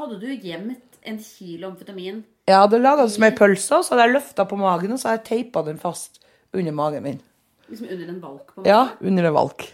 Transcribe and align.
hadde 0.00 0.18
du 0.20 0.28
gjemt 0.34 1.00
en 1.06 1.18
kilo 1.22 1.70
amfetamin 1.70 2.22
Jeg 2.48 2.56
hadde 2.58 2.80
laga 2.82 3.04
det 3.06 3.12
som 3.14 3.24
ei 3.28 3.30
pølse, 3.36 3.76
og 3.78 3.84
så 3.86 3.94
hadde 3.94 4.06
jeg 4.08 4.16
løfta 4.18 4.44
på 4.50 4.58
magen, 4.60 4.92
og 4.92 4.98
så 5.00 5.08
hadde 5.12 5.20
jeg 5.22 5.28
teipa 5.46 5.62
den 5.66 5.78
fast 5.80 6.18
under 6.52 6.72
magen 6.74 7.02
min. 7.06 7.20
liksom 7.68 7.86
under 7.92 8.08
en 8.08 8.20
valk? 8.22 8.46
på 8.54 8.60
magen? 8.64 8.70
Ja, 8.72 8.88
under 9.06 9.28
en 9.30 9.34
valk. 9.36 9.68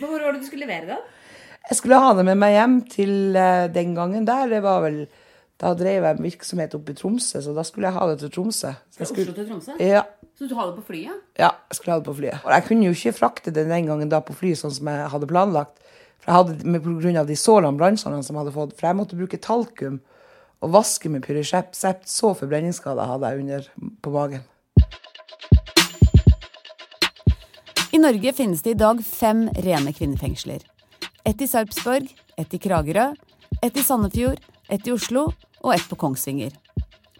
Hvor 0.00 0.08
var 0.22 0.32
det 0.32 0.40
du 0.40 0.46
skulle 0.48 0.64
levere 0.66 0.86
det? 0.94 0.98
Jeg 1.68 1.76
skulle 1.80 1.98
ha 2.00 2.12
det 2.16 2.24
med 2.24 2.38
meg 2.38 2.54
hjem 2.54 2.76
til 2.88 3.36
eh, 3.36 3.66
den 3.74 3.94
gangen 3.96 4.26
der. 4.26 4.46
Det 4.48 4.62
var 4.62 4.80
vel 4.86 5.06
Da 5.60 5.70
drev 5.74 6.04
jeg 6.04 6.16
en 6.18 6.22
virksomhet 6.22 6.74
oppe 6.76 6.92
i 6.92 6.96
Tromsø, 6.98 7.40
så 7.40 7.52
da 7.56 7.62
skulle 7.64 7.88
jeg 7.88 7.96
ha 7.96 8.06
det 8.10 8.18
til 8.20 8.30
Tromsø. 8.30 8.74
Så 8.92 8.98
Fra 9.00 9.06
skulle, 9.08 9.22
Oslo 9.30 9.34
til 9.38 9.46
Tromsø? 9.48 9.72
ja, 9.80 10.02
Så 10.36 10.48
du 10.50 10.54
har 10.54 10.66
det 10.68 10.74
på 10.76 10.82
flyet? 10.92 11.22
ja, 11.38 11.48
jeg 11.70 11.76
skulle 11.78 11.92
ha 11.94 11.98
det 11.98 12.04
på 12.10 12.14
flyet. 12.18 12.42
Og 12.44 12.50
jeg 12.52 12.64
kunne 12.68 12.84
jo 12.84 12.92
ikke 12.92 13.12
frakte 13.16 13.50
det 13.56 13.64
den 13.70 13.86
gangen 13.88 14.08
da 14.12 14.20
på 14.20 14.36
fly 14.36 14.52
sånn 14.54 14.74
som 14.76 14.86
jeg 14.92 15.08
hadde 15.14 15.26
planlagt. 15.30 15.80
For 16.22 16.32
jeg 16.32 16.40
hadde, 16.40 16.68
med, 16.68 16.82
på 16.84 16.96
grunn 17.00 17.20
av 17.20 17.28
de 17.28 17.36
sårene 17.38 17.78
brannsårene 17.78 18.24
som 18.26 18.36
jeg 18.36 18.44
hadde 18.44 18.56
fått. 18.56 18.76
For 18.78 18.88
jeg 18.88 18.98
måtte 18.98 19.18
bruke 19.18 19.40
talkum 19.42 20.00
og 20.64 20.72
vaske 20.74 21.10
med 21.12 21.24
pyrosept. 21.26 21.76
Så 22.08 22.34
forbrenningsskader 22.38 23.10
hadde 23.12 23.32
jeg 23.32 23.44
under 23.44 23.68
på 24.02 24.14
magen. 24.14 24.44
I 27.96 28.00
Norge 28.02 28.32
finnes 28.36 28.62
det 28.62 28.74
i 28.74 28.80
dag 28.80 28.98
fem 29.04 29.46
rene 29.64 29.92
kvinnefengsler. 29.96 30.60
Ett 31.24 31.40
i 31.40 31.48
Sarpsborg, 31.48 32.10
ett 32.36 32.54
i 32.54 32.58
Kragerø, 32.60 33.14
ett 33.62 33.76
i 33.76 33.82
Sandefjord, 33.82 34.42
ett 34.68 34.86
i 34.86 34.92
Oslo 34.92 35.30
og 35.62 35.74
ett 35.74 35.88
på 35.88 35.96
Kongsvinger. 35.96 36.52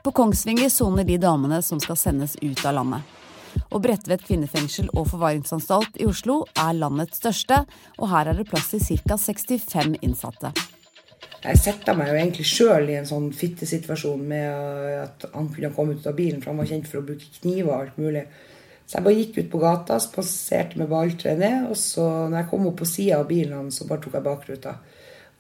På 0.05 0.13
Kongsvinger 0.13 0.69
soner 0.69 1.05
de 1.05 1.17
damene 1.19 1.63
som 1.63 1.81
skal 1.81 1.97
sendes 1.97 2.37
ut 2.43 2.65
av 2.67 2.77
landet. 2.77 3.16
Og 3.71 3.83
Bredtvet 3.85 4.25
kvinnefengsel 4.27 4.89
og 4.95 5.11
forvaringsanstalt 5.13 6.01
i 6.01 6.09
Oslo 6.09 6.43
er 6.57 6.77
landets 6.79 7.21
største, 7.23 7.63
og 7.99 8.11
her 8.13 8.31
er 8.31 8.41
det 8.41 8.49
plass 8.51 8.73
til 8.73 8.83
ca. 9.05 9.19
65 9.21 9.99
innsatte. 10.03 10.53
Jeg 11.47 11.61
setter 11.61 11.95
meg 11.95 12.11
jo 12.11 12.19
egentlig 12.19 12.47
sjøl 12.49 12.89
i 12.91 12.97
en 12.99 13.07
sånn 13.07 13.29
fittesituasjon 13.37 14.23
med 14.27 15.01
at 15.05 15.27
han 15.35 15.49
kunne 15.53 15.73
komme 15.77 15.95
ut 15.95 16.07
av 16.09 16.17
bilen, 16.19 16.41
for 16.43 16.53
han 16.53 16.61
var 16.63 16.71
kjent 16.71 16.89
for 16.91 17.01
å 17.01 17.07
bruke 17.07 17.29
kniver 17.39 17.71
og 17.71 17.79
alt 17.79 17.99
mulig. 18.01 18.25
Så 18.87 18.99
jeg 18.99 19.07
bare 19.07 19.19
gikk 19.19 19.39
ut 19.41 19.51
på 19.53 19.61
gata, 19.63 19.99
spaserte 20.03 20.79
med 20.79 20.91
balltre 20.91 21.35
ned, 21.39 21.69
og 21.71 21.79
så 21.79 22.07
når 22.29 22.39
jeg 22.41 22.49
kom 22.53 22.69
opp 22.71 22.79
på 22.81 22.89
sida 22.89 23.21
av 23.21 23.29
bilen 23.31 23.57
hans, 23.59 23.81
så 23.81 23.87
bare 23.89 24.03
tok 24.05 24.15
jeg 24.19 24.27
bakruta. 24.27 24.77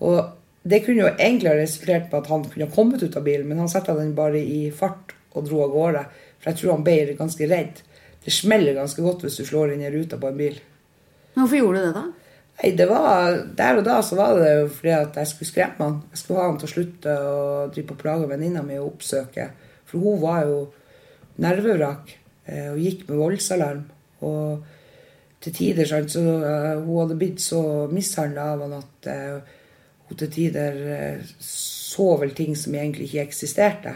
Og 0.06 0.18
det 0.66 0.80
kunne 0.82 1.04
jo 1.04 1.12
egentlig 1.12 1.52
ha 1.52 1.58
resultert 1.58 2.08
på 2.10 2.18
at 2.18 2.30
han 2.30 2.46
kunne 2.50 2.66
ha 2.66 2.74
kommet 2.74 3.02
ut 3.02 3.18
av 3.18 3.26
bilen, 3.26 3.46
men 3.46 3.62
han 3.62 3.70
satte 3.70 3.94
den 3.94 4.16
bare 4.18 4.40
i 4.42 4.64
fart 4.74 5.14
og 5.36 5.46
dro 5.46 5.62
av 5.62 5.74
gårde. 5.74 6.02
For 6.40 6.50
jeg 6.50 6.60
tror 6.60 6.74
han 6.74 6.86
ble 6.86 7.18
ganske 7.18 7.48
redd. 7.50 7.82
Det 8.26 8.34
smeller 8.34 8.74
ganske 8.74 9.02
godt 9.02 9.22
hvis 9.22 9.38
du 9.38 9.46
slår 9.46 9.76
inn 9.76 9.84
i 9.86 9.90
ruta 9.94 10.18
på 10.18 10.32
en 10.32 10.38
bil. 10.40 10.56
Hvorfor 11.36 11.60
gjorde 11.60 11.82
du 11.82 11.86
det, 11.86 11.94
da? 11.94 12.06
Nei, 12.56 12.70
det 12.72 12.86
var, 12.88 13.42
Der 13.58 13.78
og 13.78 13.84
da 13.86 14.00
så 14.02 14.16
var 14.16 14.38
det 14.40 14.52
jo 14.54 14.68
fordi 14.72 14.94
at 14.96 15.18
jeg 15.20 15.30
skulle 15.30 15.50
skremme 15.50 15.84
han. 15.84 15.98
Jeg 16.10 16.22
skulle 16.22 16.40
ha 16.40 16.48
han 16.48 16.58
til 16.58 16.68
å 16.68 16.72
slutte 16.72 17.16
å 17.20 17.42
drive 17.70 17.90
på 17.90 17.98
plage 18.00 18.30
venninna 18.30 18.64
mi 18.66 18.78
og 18.80 18.94
oppsøke. 18.94 19.50
For 19.86 20.02
hun 20.02 20.22
var 20.24 20.46
jo 20.48 20.62
nervevrak 21.44 22.16
eh, 22.48 22.72
og 22.72 22.80
gikk 22.80 23.04
med 23.10 23.20
voldsalarm. 23.20 23.84
Og 24.26 25.44
til 25.44 25.54
tider 25.60 25.86
sant, 25.86 26.10
så 26.10 26.24
eh, 26.40 26.72
Hun 26.80 27.02
hadde 27.04 27.20
blitt 27.20 27.44
så 27.44 27.60
mishandla 27.92 28.48
av 28.54 28.64
han 28.64 28.78
at 28.80 29.10
eh, 29.12 29.54
hun 30.08 30.18
til 30.22 30.32
tider 30.32 30.82
så 31.42 32.12
vel 32.18 32.34
ting 32.34 32.56
som 32.58 32.74
egentlig 32.74 33.08
ikke 33.10 33.24
eksisterte. 33.26 33.94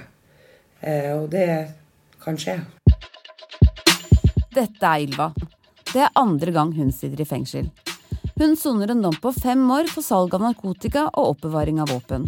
Og 1.15 1.28
det 1.31 1.47
kan 2.25 2.39
skje. 2.41 2.56
Dette 4.51 4.83
er 4.83 5.05
Ylva. 5.05 5.29
Det 5.93 6.01
er 6.03 6.17
andre 6.19 6.51
gang 6.55 6.73
hun 6.75 6.91
sitter 6.91 7.23
i 7.23 7.29
fengsel. 7.29 7.69
Hun 8.41 8.56
soner 8.59 8.91
en 8.91 9.03
dom 9.05 9.15
på 9.23 9.31
fem 9.37 9.62
år 9.70 9.87
for 9.93 10.03
salg 10.03 10.34
av 10.34 10.43
narkotika 10.43 11.05
og 11.12 11.37
oppbevaring 11.37 11.79
av 11.83 11.93
våpen. 11.93 12.27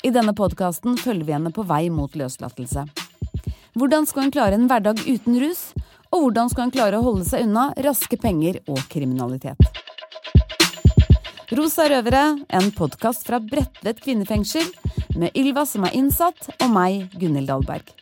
I 0.00 0.12
denne 0.14 0.32
podkasten 0.32 0.96
følger 0.96 1.26
vi 1.28 1.36
henne 1.36 1.52
på 1.52 1.66
vei 1.68 1.90
mot 1.92 2.16
løslatelse. 2.16 2.86
Hvordan 3.76 4.08
skal 4.08 4.24
hun 4.24 4.32
klare 4.32 4.56
en 4.56 4.66
hverdag 4.70 5.04
uten 5.04 5.36
rus? 5.42 5.70
Og 6.10 6.24
hvordan 6.24 6.48
skal 6.50 6.66
hun 6.66 6.74
klare 6.74 6.98
å 6.98 7.04
holde 7.04 7.28
seg 7.28 7.44
unna 7.44 7.68
raske 7.84 8.16
penger 8.18 8.62
og 8.64 8.80
kriminalitet? 8.88 9.60
Rosa 11.52 11.90
røvere, 11.92 12.24
en 12.48 12.72
podkast 12.72 13.26
fra 13.28 13.42
Bredtvet 13.42 14.00
kvinnefengsel, 14.00 14.64
med 15.18 15.34
Ylva 15.36 15.66
som 15.66 15.84
er 15.84 15.98
innsatt, 15.98 16.54
og 16.56 16.70
meg, 16.72 17.10
Gunhild 17.18 17.50
Dahlberg. 17.50 17.99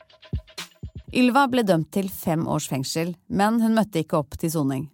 Ylva 1.16 1.46
ble 1.48 1.62
dømt 1.64 1.90
til 1.94 2.08
fem 2.12 2.42
års 2.50 2.66
fengsel, 2.68 3.14
men 3.32 3.60
hun 3.62 3.74
møtte 3.76 4.02
ikke 4.02 4.18
opp 4.20 4.36
til 4.40 4.50
soning. 4.52 4.88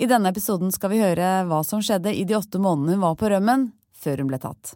I 0.00 0.08
denne 0.10 0.30
episoden 0.32 0.72
skal 0.74 0.90
vi 0.90 1.02
høre 1.02 1.44
hva 1.46 1.60
som 1.66 1.82
skjedde 1.84 2.14
i 2.16 2.24
de 2.26 2.34
åtte 2.38 2.58
månedene 2.58 2.96
hun 2.96 3.04
var 3.04 3.18
på 3.20 3.28
rømmen, 3.30 3.68
før 3.94 4.22
hun 4.24 4.30
ble 4.32 4.40
tatt. 4.42 4.72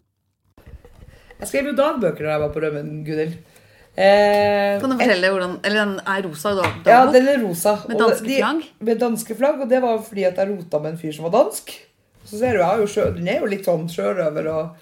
Jeg 1.39 1.47
skrev 1.49 1.71
jo 1.71 1.75
dagbøker 1.79 2.23
da 2.27 2.35
jeg 2.35 2.43
var 2.43 2.53
på 2.53 2.61
rømmen, 2.63 2.91
Gunhild. 3.07 3.37
Eh, 3.99 4.77
Kan 4.79 4.93
du 4.93 4.95
fortelle 4.99 5.27
hvordan 5.33 5.53
Eller 5.65 5.79
den 5.81 5.95
er 6.07 6.21
rosa 6.23 6.53
da? 6.55 6.67
Ja, 6.87 6.99
den 7.11 7.25
er 7.27 7.41
rosa. 7.43 7.73
Med 7.89 7.97
danske 7.99 8.27
de- 8.29 8.37
flagg? 8.39 8.61
Med 8.79 8.99
danske 9.01 9.35
flagg, 9.35 9.59
og 9.65 9.67
det 9.69 9.81
var 9.83 9.97
fordi 10.05 10.23
at 10.29 10.37
jeg 10.39 10.51
rota 10.53 10.79
med 10.79 10.93
en 10.93 10.99
fyr 11.01 11.15
som 11.17 11.25
var 11.27 11.33
dansk. 11.35 11.73
Så 12.23 12.37
ser 12.39 12.53
du, 12.53 12.59
jeg 12.61 12.69
har 12.69 12.77
jo 12.79 12.87
sjø, 12.87 13.09
Den 13.17 13.27
er 13.27 13.39
jo 13.41 13.49
litt 13.49 13.65
sånn 13.65 13.89
sjørøver 13.91 14.47
og 14.53 14.77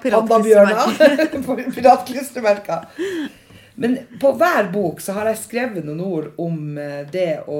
pandabjørner. 0.00 1.42
på 1.44 1.56
Piratklistremerker. 1.74 2.86
Men 3.74 3.98
på 4.20 4.30
hver 4.38 4.70
bok 4.72 5.02
så 5.02 5.16
har 5.16 5.30
jeg 5.30 5.40
skrevet 5.42 5.86
noen 5.86 6.02
ord 6.04 6.30
om 6.42 6.78
eh, 6.78 7.02
det 7.10 7.42
å 7.50 7.58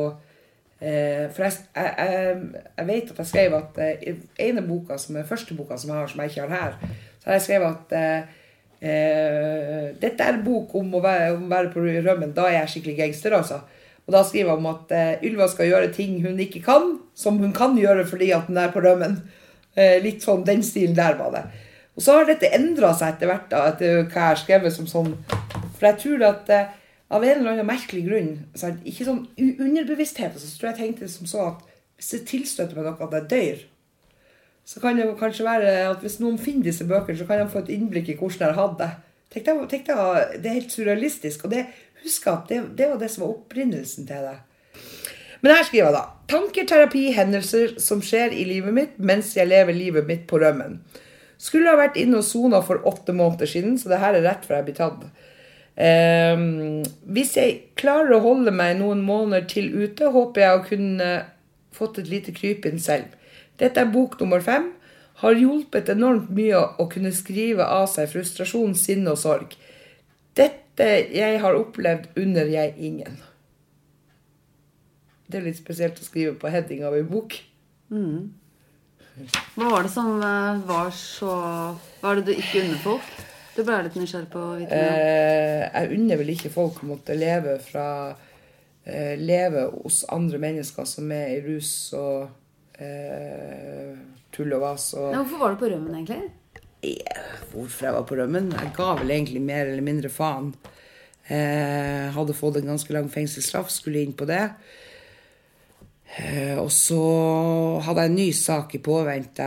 eh, 0.79 1.27
For 1.35 1.47
jeg, 1.47 1.65
jeg, 1.75 2.37
jeg, 2.77 2.87
vet 2.91 3.11
at 3.11 3.21
jeg 3.25 3.31
skrev 3.31 3.57
at 3.59 3.81
eh, 3.83 4.07
i 4.13 4.49
ene 4.49 4.63
boka, 4.67 4.99
som 5.01 5.19
er 5.19 5.29
første 5.29 5.57
boka 5.59 5.79
som 5.81 5.91
jeg 5.91 5.99
har, 5.99 6.13
som 6.13 6.23
jeg 6.23 6.33
ikke 6.33 6.47
har 6.47 6.55
her, 6.55 6.97
så 7.19 7.31
har 7.31 7.39
jeg 7.39 7.47
skrevet 7.49 7.79
at 7.79 7.97
eh, 7.99 8.43
eh, 8.91 9.87
dette 10.01 10.23
er 10.23 10.37
en 10.37 10.45
bok 10.47 10.77
om 10.79 10.95
å 10.95 11.03
være, 11.03 11.33
om 11.35 11.49
å 11.49 11.55
være 11.55 11.73
på 11.75 11.83
rømmen. 11.83 12.35
Da 12.37 12.47
er 12.51 12.61
jeg 12.61 12.77
skikkelig 12.77 13.01
gangster, 13.03 13.39
altså. 13.41 13.63
Og 14.05 14.13
da 14.13 14.21
skriver 14.25 14.51
jeg 14.51 14.61
om 14.61 14.67
at 14.69 14.91
uh, 14.93 15.25
Ylva 15.25 15.47
skal 15.49 15.71
gjøre 15.71 15.93
ting 15.97 16.19
hun 16.25 16.41
ikke 16.45 16.61
kan, 16.67 16.91
som 17.17 17.39
hun 17.41 17.55
kan 17.57 17.79
gjøre 17.81 18.05
fordi 18.05 18.35
at 18.37 18.51
hun 18.51 18.61
er 18.61 18.73
på 18.75 18.83
rømmen. 18.85 19.17
Uh, 19.75 19.97
litt 20.05 20.21
sånn 20.25 20.45
den 20.45 20.61
stilen 20.67 20.97
der 20.99 21.17
var 21.17 21.33
det. 21.33 21.47
Og 21.97 22.05
så 22.05 22.19
har 22.19 22.29
dette 22.29 22.51
endra 22.53 22.93
seg 22.97 23.15
etter 23.15 23.31
hvert, 23.31 23.49
da, 23.49 23.63
etter 23.71 24.03
hva 24.03 24.11
jeg 24.11 24.29
har 24.29 24.41
skrevet 24.43 24.75
som 24.75 24.89
sånn 24.91 25.15
For 25.85 25.91
jeg 25.91 26.01
tror 26.01 26.23
at 26.31 26.51
eh, 26.55 26.69
av 27.13 27.25
en 27.27 27.37
eller 27.37 27.51
annen 27.51 27.69
merkelig 27.69 28.07
grunn, 28.07 28.31
sant, 28.57 28.81
ikke 28.89 29.05
sånn 29.05 29.27
underbevissthet, 29.37 30.39
så 30.41 30.49
tror 30.57 30.71
jeg 30.71 30.79
jeg 30.79 30.81
tenkte 30.81 31.09
som 31.13 31.29
så 31.29 31.43
at 31.51 31.67
hvis 31.99 32.09
det 32.15 32.21
tilstøter 32.31 32.79
meg 32.79 32.87
noe 32.89 33.05
at 33.05 33.17
jeg 33.19 33.27
dør, 33.35 33.59
så 34.65 34.81
kan 34.81 34.97
det 34.97 35.11
kanskje 35.21 35.45
være 35.45 35.75
at 35.91 36.01
hvis 36.01 36.17
noen 36.23 36.41
finner 36.41 36.71
disse 36.71 36.87
bøkene, 36.89 37.19
så 37.21 37.27
kan 37.29 37.43
de 37.43 37.51
få 37.53 37.61
et 37.61 37.75
innblikk 37.77 38.09
i 38.09 38.17
hvordan 38.17 38.47
jeg 38.49 38.57
hatt 38.57 38.79
det. 38.81 38.89
Tenk 39.35 39.45
deg, 39.51 39.61
tenk 39.75 39.85
deg, 39.91 40.33
det 40.41 40.49
er 40.49 40.57
helt 40.57 40.73
surrealistisk. 40.73 41.45
Og 41.45 41.53
det, 41.53 41.67
husk 42.01 42.31
at 42.33 42.49
det, 42.49 42.63
det 42.79 42.89
var 42.89 42.97
det 43.03 43.11
som 43.13 43.27
var 43.27 43.35
opprinnelsen 43.35 44.09
til 44.09 44.25
det. 44.25 44.35
Men 45.45 45.53
her 45.53 45.69
skriver 45.69 45.91
jeg 45.91 45.97
da. 45.99 46.03
Tanker, 46.33 46.69
terapi, 46.71 47.05
hendelser 47.13 47.77
som 47.85 48.01
skjer 48.01 48.33
i 48.33 48.47
livet 48.49 48.73
mitt 48.73 48.97
mens 48.97 49.35
jeg 49.37 49.51
lever 49.53 49.77
livet 49.77 50.09
mitt 50.09 50.25
på 50.31 50.41
rømmen. 50.41 50.81
Skulle 51.37 51.69
ha 51.69 51.77
vært 51.77 52.01
inne 52.01 52.23
og 52.23 52.25
sona 52.25 52.63
for 52.65 52.81
åtte 52.89 53.13
måneder 53.13 53.51
siden, 53.51 53.77
så 53.77 53.93
det 53.93 54.01
her 54.01 54.17
er 54.17 54.25
rett 54.25 54.49
før 54.49 54.63
jeg 54.63 54.69
blir 54.71 54.79
tatt. 54.81 55.05
Ehm, 55.75 56.85
hvis 57.11 57.35
jeg 57.37 57.61
klarer 57.79 58.17
å 58.17 58.23
holde 58.23 58.55
meg 58.55 58.79
noen 58.79 59.03
måneder 59.03 59.47
til 59.51 59.73
ute, 59.75 60.13
håper 60.15 60.45
jeg 60.45 60.59
å 60.59 60.65
kunne 60.69 61.11
fått 61.75 61.99
et 61.99 62.11
lite 62.11 62.35
krypinn 62.35 62.79
selv. 62.79 63.11
Dette 63.59 63.83
er 63.83 63.91
bok 63.91 64.19
nummer 64.21 64.43
fem. 64.45 64.71
Har 65.23 65.39
hjulpet 65.39 65.91
enormt 65.93 66.31
mye 66.35 66.59
å 66.79 66.89
kunne 66.91 67.13
skrive 67.15 67.67
av 67.67 67.87
seg 67.91 68.11
frustrasjon, 68.11 68.75
sinne 68.79 69.15
og 69.15 69.21
sorg. 69.21 69.55
Dette 70.35 70.89
jeg 71.15 71.39
har 71.43 71.59
opplevd 71.59 72.09
under 72.19 72.51
jeg 72.51 72.75
ingen. 72.79 73.19
Det 75.31 75.39
er 75.39 75.47
litt 75.47 75.59
spesielt 75.59 75.99
å 75.99 76.07
skrive 76.07 76.35
på 76.39 76.51
heading 76.51 76.83
av 76.87 76.97
en 76.99 77.07
bok. 77.11 77.39
Hva 79.55 79.71
var 79.71 79.87
det 79.87 79.93
som 79.95 80.19
eh, 80.19 80.63
var 80.67 80.89
så 80.91 81.31
Hva 82.01 82.11
er 82.11 82.19
det 82.19 82.25
du 82.27 82.33
ikke 82.35 82.65
unner 82.65 82.81
folk? 82.83 83.34
Du 83.55 83.63
ble 83.63 83.77
litt 83.87 83.95
nysgjerrig 83.99 84.31
på 84.33 84.41
å 84.43 84.55
vite 84.59 84.75
mer. 84.75 85.01
Eh, 85.01 85.65
jeg 85.71 85.99
unner 85.99 86.19
vel 86.21 86.33
ikke 86.35 86.51
folk 86.55 86.81
å 86.83 86.89
måtte 86.91 87.15
leve 87.19 87.57
fra 87.63 87.87
eh, 88.85 89.15
Leve 89.21 89.69
hos 89.77 90.03
andre 90.13 90.41
mennesker 90.43 90.89
som 90.91 91.13
er 91.15 91.37
i 91.37 91.43
rus 91.45 91.71
og 91.99 92.29
eh, 92.83 93.93
tull 94.35 94.55
og 94.57 94.65
vas. 94.67 94.89
Og, 94.99 95.13
Nei, 95.15 95.21
hvorfor 95.23 95.45
var 95.45 95.55
du 95.55 95.61
på 95.63 95.71
rømmen, 95.71 95.95
egentlig? 96.01 96.33
Eh, 96.85 97.21
Hvorfor 97.55 97.87
jeg 97.87 97.95
var 97.97 98.07
på 98.11 98.17
rømmen? 98.19 98.51
Jeg 98.59 98.73
ga 98.77 98.89
vel 98.99 99.13
egentlig 99.15 99.41
mer 99.47 99.69
eller 99.71 99.87
mindre 99.87 100.11
faen. 100.13 100.51
Eh, 101.31 102.11
hadde 102.13 102.35
fått 102.37 102.59
en 102.61 102.73
ganske 102.75 102.93
lang 102.93 103.07
fengselsstraff, 103.13 103.71
skulle 103.73 104.03
inn 104.05 104.13
på 104.19 104.27
det. 104.29 104.43
Eh, 106.19 106.59
og 106.61 106.69
så 106.75 106.99
hadde 107.87 108.05
jeg 108.05 108.11
en 108.13 108.19
ny 108.19 108.27
sak 108.37 108.75
i 108.77 108.83
påvente. 108.85 109.47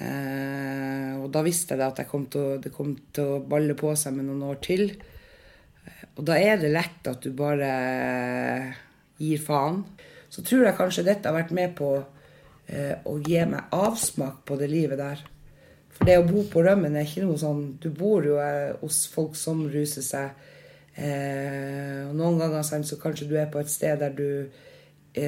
Eh, 0.00 1.16
og 1.20 1.28
da 1.34 1.42
visste 1.44 1.76
jeg 1.76 1.84
at 1.84 2.06
kom 2.08 2.24
til 2.32 2.60
det 2.62 2.72
kom 2.72 2.94
til 3.12 3.34
å 3.34 3.40
balle 3.44 3.76
på 3.76 3.92
seg 3.98 4.16
med 4.16 4.30
noen 4.30 4.46
år 4.48 4.60
til. 4.64 4.86
Eh, 5.84 6.06
og 6.14 6.24
da 6.30 6.38
er 6.40 6.60
det 6.60 6.72
lett 6.72 7.10
at 7.10 7.20
du 7.24 7.34
bare 7.36 7.72
gir 9.20 9.42
faen. 9.44 9.82
Så 10.30 10.44
tror 10.46 10.64
jeg 10.64 10.78
kanskje 10.78 11.04
dette 11.04 11.28
har 11.28 11.36
vært 11.36 11.52
med 11.56 11.74
på 11.76 11.92
eh, 12.70 12.96
å 13.04 13.18
gi 13.20 13.42
meg 13.50 13.74
avsmak 13.76 14.40
på 14.48 14.56
det 14.60 14.70
livet 14.72 15.00
der. 15.02 15.20
For 15.90 16.08
det 16.08 16.16
å 16.20 16.24
bo 16.28 16.46
på 16.48 16.62
rømmen 16.64 16.96
er 16.96 17.04
ikke 17.04 17.26
noe 17.26 17.36
sånn 17.36 17.74
Du 17.82 17.90
bor 17.92 18.24
jo 18.24 18.38
hos 18.80 19.02
folk 19.10 19.34
som 19.36 19.66
ruser 19.68 20.04
seg. 20.06 20.46
Og 21.00 22.14
noen 22.16 22.38
ganger 22.40 22.64
så 22.64 22.96
kanskje 23.00 23.26
du 23.28 23.34
er 23.38 23.50
på 23.52 23.60
et 23.60 23.70
sted 23.72 24.00
der 24.00 24.14
du 24.14 24.48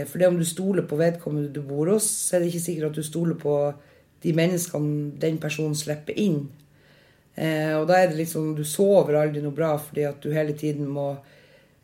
For 0.09 0.21
det 0.21 0.29
om 0.31 0.39
du 0.39 0.47
stoler 0.49 0.87
på 0.89 0.99
vedkommende 1.01 1.53
du 1.53 1.61
bor 1.67 1.91
hos, 1.93 2.07
så 2.07 2.37
er 2.37 2.43
det 2.43 2.53
ikke 2.53 2.65
sikkert 2.65 2.89
at 2.89 3.01
du 3.01 3.05
stoler 3.05 3.39
på 3.41 3.57
de 4.23 4.33
menneskene 4.39 5.13
den 5.23 5.39
personen 5.43 5.75
slipper 5.79 6.17
inn. 6.19 6.45
Eh, 7.35 7.73
og 7.79 7.87
da 7.89 7.97
er 8.03 8.11
det 8.11 8.19
liksom 8.19 8.51
Du 8.59 8.61
sover 8.69 9.17
aldri 9.17 9.41
noe 9.41 9.55
bra 9.57 9.71
fordi 9.81 10.03
at 10.05 10.19
du 10.21 10.29
hele 10.37 10.53
tiden 10.53 10.85
må 10.93 11.07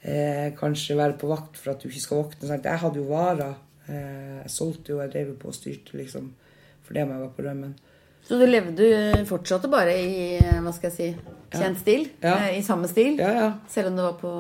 eh, 0.04 0.50
kanskje 0.58 0.96
være 0.98 1.16
på 1.20 1.30
vakt 1.30 1.56
for 1.56 1.72
at 1.72 1.80
du 1.82 1.88
ikke 1.88 2.04
skal 2.04 2.22
våkne. 2.22 2.48
Sant? 2.50 2.68
Jeg 2.68 2.82
hadde 2.84 3.00
jo 3.00 3.08
varer. 3.08 3.54
Eh, 3.88 4.42
jeg 4.44 4.52
solgte 4.52 4.92
jo, 4.92 5.00
jeg 5.02 5.12
drev 5.14 5.30
jo 5.32 5.38
på 5.40 5.48
og 5.52 5.56
styrte 5.56 5.96
liksom 5.98 6.32
fordi 6.88 7.02
om 7.04 7.10
jeg 7.12 7.20
var 7.20 7.32
på 7.36 7.44
rømmen. 7.44 7.72
Så 8.28 8.36
du 8.40 8.44
levde 8.48 8.86
fortsatte 9.28 9.68
bare 9.72 9.92
i 9.96 10.36
hva 10.60 10.72
skal 10.76 10.90
jeg 10.90 10.94
si, 10.96 11.32
kjent 11.52 11.78
stil? 11.80 12.06
Ja. 12.20 12.34
Eh, 12.44 12.58
I 12.58 12.62
samme 12.64 12.88
stil? 12.90 13.16
Ja, 13.20 13.28
ja. 13.36 13.48
Selv 13.72 13.88
om 13.90 13.96
du 13.96 14.02
var 14.04 14.16
på, 14.20 14.30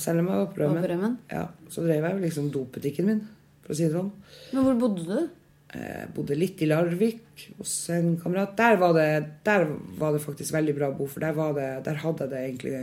Selv 0.00 0.20
om 0.20 0.28
jeg 0.28 0.36
var 0.42 0.46
på 0.52 0.60
var 0.60 0.66
rømmen. 0.66 0.82
på 0.84 0.90
rømmen? 0.92 1.16
Ja, 1.32 1.46
så 1.72 1.84
drev 1.84 2.04
jeg 2.10 2.22
liksom 2.26 2.50
dopbutikken 2.52 3.08
min, 3.08 3.20
for 3.64 3.72
å 3.72 3.78
si 3.78 3.86
det 3.88 3.94
sånn. 3.96 4.10
Men 4.52 4.66
hvor 4.68 4.78
bodde 4.84 5.04
du? 5.08 5.28
Jeg 5.68 6.08
bodde 6.16 6.36
litt 6.38 6.62
i 6.64 6.68
Larvik 6.70 7.42
hos 7.58 7.72
en 7.92 8.14
kamerat. 8.20 8.54
Der 8.56 8.78
var 8.80 8.94
det, 8.96 9.08
der 9.44 9.66
var 10.00 10.14
det 10.14 10.22
faktisk 10.24 10.54
veldig 10.56 10.74
bra 10.78 10.88
å 10.88 10.96
bo, 10.96 11.08
for 11.10 11.20
der, 11.20 11.36
det, 11.58 11.68
der 11.84 12.00
hadde 12.04 12.24
jeg 12.24 12.32
det 12.32 12.42
egentlig 12.46 12.78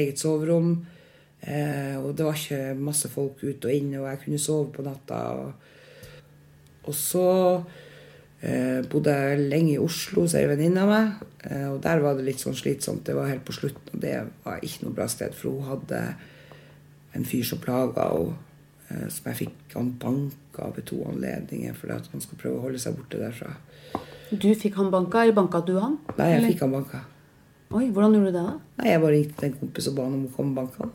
eget 0.00 0.22
soverom. 0.22 0.72
Eh, 1.46 1.94
og 2.00 2.16
det 2.18 2.26
var 2.26 2.38
ikke 2.38 2.74
masse 2.80 3.10
folk 3.12 3.44
ute 3.44 3.68
og 3.68 3.74
inne, 3.74 4.00
og 4.00 4.08
jeg 4.10 4.22
kunne 4.24 4.42
sove 4.42 4.72
på 4.74 4.84
natta. 4.86 5.20
Og, 5.38 5.52
og 6.90 6.96
så 6.98 7.28
eh, 8.40 8.82
bodde 8.90 9.14
jeg 9.14 9.44
lenge 9.46 9.76
i 9.76 9.82
Oslo 9.82 10.24
hos 10.24 10.34
ei 10.38 10.48
venninne 10.50 10.82
av 10.82 10.90
meg. 10.90 11.28
Eh, 11.46 11.68
og 11.70 11.78
der 11.84 12.02
var 12.02 12.18
det 12.18 12.26
litt 12.26 12.42
sånn 12.42 12.58
slitsomt. 12.58 13.04
Det 13.06 13.14
var 13.14 13.30
helt 13.30 13.46
på 13.46 13.54
slutten, 13.54 13.92
og 13.92 14.02
det 14.02 14.16
var 14.42 14.66
ikke 14.66 14.88
noe 14.88 14.98
bra 14.98 15.06
sted, 15.10 15.36
for 15.36 15.54
hun 15.54 15.70
hadde 15.70 16.02
en 17.16 17.28
fyr 17.28 17.46
som 17.46 17.62
plaga 17.62 18.10
henne, 18.10 18.34
eh, 18.34 18.42
som 19.10 19.26
jeg 19.32 19.36
fikk 19.40 19.74
han 19.74 19.88
banka 20.00 20.68
ved 20.76 20.84
to 20.86 21.00
anledninger 21.10 21.74
fordi 21.74 21.92
at 21.96 22.06
han 22.12 22.22
skulle 22.22 22.38
prøve 22.42 22.60
å 22.60 22.64
holde 22.68 22.78
seg 22.82 22.94
borte 22.98 23.18
derfra. 23.20 23.54
Du 24.30 24.48
fikk 24.58 24.74
han 24.78 24.90
banka, 24.90 25.22
eller 25.22 25.34
banka 25.36 25.60
du 25.66 25.74
han? 25.78 25.98
Nei, 26.16 26.28
jeg 26.32 26.38
Eller? 26.40 26.52
fikk 26.52 26.62
han 26.66 26.72
banka. 26.74 27.00
Oi, 27.74 27.88
hvordan 27.90 28.14
gjorde 28.14 28.30
du 28.30 28.36
det 28.38 28.44
da? 28.46 28.54
Nei, 28.78 28.88
jeg 28.92 29.00
bare 29.02 29.14
ringte 29.16 29.36
til 29.40 29.48
en 29.50 29.58
kompis 29.60 29.88
og 29.90 29.96
ba 29.98 30.04
han 30.06 30.14
om 30.20 30.24
å 30.28 30.34
komme 30.36 30.54
og 30.54 30.58
banke 30.60 30.84
han. 30.84 30.94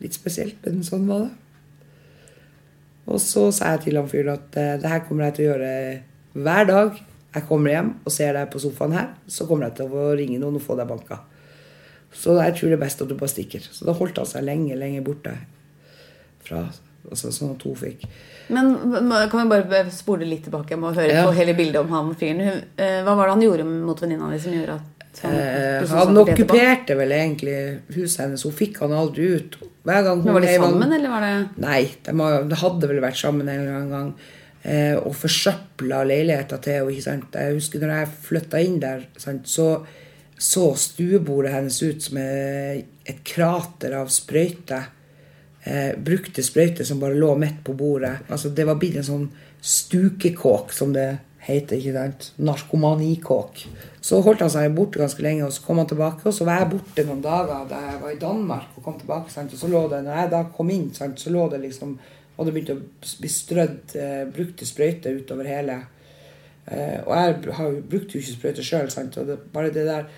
Litt 0.00 0.16
spesielt, 0.16 0.58
men 0.64 0.82
sånn 0.86 1.06
var 1.10 1.26
det. 1.26 1.30
Og 3.10 3.18
så 3.22 3.46
sa 3.54 3.72
jeg 3.74 3.84
til 3.86 3.98
han 4.00 4.08
fyren 4.10 4.34
at 4.36 4.56
eh, 4.60 4.76
det 4.80 4.90
her 4.90 5.02
kommer 5.06 5.28
jeg 5.28 5.36
til 5.38 5.44
å 5.46 5.50
gjøre 5.52 5.72
hver 6.46 6.68
dag. 6.70 7.00
Jeg 7.34 7.46
kommer 7.46 7.70
hjem 7.74 7.90
og 8.06 8.14
ser 8.14 8.34
deg 8.34 8.50
på 8.50 8.62
sofaen 8.62 8.94
her, 8.96 9.08
så 9.30 9.46
kommer 9.46 9.68
jeg 9.68 9.78
til 9.80 9.94
å 9.94 10.08
ringe 10.18 10.38
noen 10.42 10.58
og 10.58 10.64
få 10.64 10.76
deg 10.78 10.88
banka. 10.90 11.20
Så 12.12 12.34
jeg 12.42 12.54
tror 12.58 12.68
det 12.72 12.76
er 12.78 12.84
best 12.84 13.02
at 13.02 13.08
du 13.08 13.14
bare 13.14 13.30
stikker. 13.30 13.60
Så 13.70 13.84
da 13.86 13.92
holdt 13.94 14.16
han 14.18 14.26
seg 14.26 14.42
lenge, 14.44 14.76
lenge 14.78 15.02
borte. 15.06 15.36
Fra, 16.44 16.64
altså 17.10 17.30
sånn 17.34 17.52
at 17.54 17.62
hun 17.68 17.74
fikk 17.76 18.06
Men 18.50 18.70
kan 19.30 19.44
vi 19.50 19.58
bare 19.70 19.90
spole 19.94 20.24
litt 20.26 20.42
tilbake? 20.48 20.72
Jeg 20.74 20.80
må 20.80 20.90
høre 20.96 21.12
Ja. 21.12 21.26
på 21.28 21.34
hele 21.36 21.54
bildet 21.54 21.76
om 21.84 21.88
han 21.94 22.14
fyren. 22.18 22.40
Eh, 22.76 23.02
Hva 23.04 23.14
var 23.14 23.26
det 23.28 23.34
han 23.36 23.42
gjorde 23.44 23.66
mot 23.86 24.00
venninna 24.00 24.30
di 24.32 24.38
som 24.42 24.52
gjorde 24.56 24.78
at 24.80 25.20
han 25.22 25.34
Eh, 25.34 25.86
han 25.90 26.16
okkuperte 26.16 26.96
vel 26.96 27.10
egentlig 27.12 27.80
huset 27.94 28.24
hennes. 28.24 28.42
Hun 28.42 28.52
fikk 28.52 28.78
han 28.80 28.92
aldri 28.92 29.26
ut. 29.36 29.56
Hver 29.84 30.02
gang 30.04 30.22
hun 30.22 30.32
var 30.34 30.40
de 30.40 30.46
sammen, 30.56 30.82
han- 30.82 30.92
eller 30.92 31.08
var 31.10 31.20
det 31.20 31.48
Nei, 31.58 31.82
de, 32.04 32.12
de 32.48 32.54
hadde 32.56 32.88
vel 32.88 33.00
vært 33.00 33.16
sammen 33.20 33.48
en 33.48 33.60
eller 33.60 33.74
annen 33.74 33.90
gang. 33.90 34.14
Eh, 34.64 34.96
og 34.96 35.14
forsøpla 35.14 36.04
leiligheta 36.06 36.60
til 36.60 36.72
henne. 36.90 37.26
Jeg 37.32 37.54
husker 37.54 37.80
når 37.80 37.98
jeg 38.04 38.08
flytta 38.28 38.64
inn 38.64 38.78
der, 38.80 39.06
sant? 39.16 39.44
så 39.46 39.84
så 40.40 40.70
stuebordet 40.74 41.52
hennes 41.52 41.82
ut 41.82 42.02
som 42.02 42.16
et 42.16 43.18
krater 43.28 43.92
av 43.98 44.08
sprøyter. 44.12 44.86
Eh, 45.68 45.90
brukte 46.00 46.40
sprøyter 46.42 46.86
som 46.88 47.00
bare 47.02 47.18
lå 47.20 47.34
midt 47.36 47.58
på 47.64 47.74
bordet. 47.76 48.22
Altså, 48.32 48.48
det 48.48 48.64
var 48.64 48.78
blitt 48.80 48.96
en 48.96 49.04
sånn 49.04 49.26
stukekåk, 49.60 50.72
som 50.72 50.94
det 50.96 51.18
heter. 51.44 51.76
ikke 51.76 51.92
sant? 51.92 52.30
Narkomanikåk. 52.40 53.66
Så 54.00 54.22
holdt 54.24 54.40
han 54.46 54.52
seg 54.52 54.72
borte 54.76 55.02
ganske 55.02 55.24
lenge, 55.24 55.44
og 55.44 55.52
så 55.52 55.66
kom 55.66 55.82
han 55.82 55.90
tilbake. 55.90 56.24
Og 56.24 56.34
så 56.34 56.48
var 56.48 56.62
jeg 56.62 56.70
borte 56.72 57.04
noen 57.04 57.20
dager 57.24 57.68
da 57.68 57.84
jeg 57.90 58.00
var 58.00 58.14
i 58.14 58.20
Danmark 58.24 58.78
og 58.78 58.86
kom 58.86 58.98
tilbake. 59.00 59.32
Sant? 59.32 59.52
Og 59.52 59.60
så 59.60 59.68
lå 59.68 59.84
det, 59.92 60.00
når 60.06 60.22
jeg 60.22 60.32
da 60.38 60.42
kom 60.56 60.72
inn, 60.72 60.88
sant? 60.96 61.20
så 61.20 61.32
lå 61.34 61.48
det 61.52 61.62
liksom 61.66 61.98
Og 62.40 62.46
det 62.46 62.52
begynte 62.54 62.72
å 62.72 63.08
bli 63.20 63.28
strødd 63.28 63.92
eh, 64.00 64.20
brukte 64.32 64.64
sprøyter 64.64 65.12
utover 65.12 65.44
hele. 65.44 65.74
Eh, 66.70 66.98
og 67.02 67.14
jeg 67.16 67.54
har 67.56 67.70
jo 67.70 67.80
brukt 67.90 68.14
jo 68.14 68.20
ikke 68.22 68.36
sprøyte 68.36 68.64
sjøl, 68.66 68.90
og 68.90 69.26
det, 69.26 69.38
bare 69.54 69.72
det 69.74 69.86
der 69.88 70.10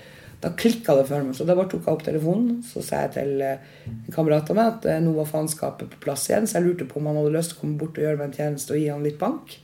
Da 0.42 0.50
klikka 0.58 0.96
det 0.98 1.04
for 1.06 1.22
meg. 1.22 1.36
Så 1.38 1.44
da 1.46 1.54
bare 1.54 1.70
tok 1.70 1.84
jeg 1.86 1.94
opp 1.94 2.00
telefonen. 2.02 2.56
Så 2.66 2.82
sa 2.82 3.04
jeg 3.04 3.12
til 3.14 3.44
eh, 3.46 3.66
en 3.86 4.14
kamerat 4.14 4.48
av 4.50 4.56
meg 4.58 4.70
at 4.72 4.88
eh, 4.90 5.02
nå 5.04 5.12
var 5.14 5.28
faenskapet 5.30 5.92
på 5.92 6.00
plass 6.02 6.26
igjen, 6.28 6.48
så 6.50 6.58
jeg 6.58 6.66
lurte 6.66 6.88
på 6.90 6.98
om 6.98 7.06
han 7.06 7.20
hadde 7.20 7.36
lyst 7.36 7.54
til 7.54 7.60
å 7.60 7.60
komme 7.60 7.78
bort 7.78 8.00
og 8.00 8.02
gjøre 8.02 8.18
meg 8.18 8.26
en 8.26 8.34
tjeneste 8.40 8.74
og 8.74 8.80
gi 8.82 8.88
han 8.90 9.06
litt 9.06 9.20
bank. 9.20 9.54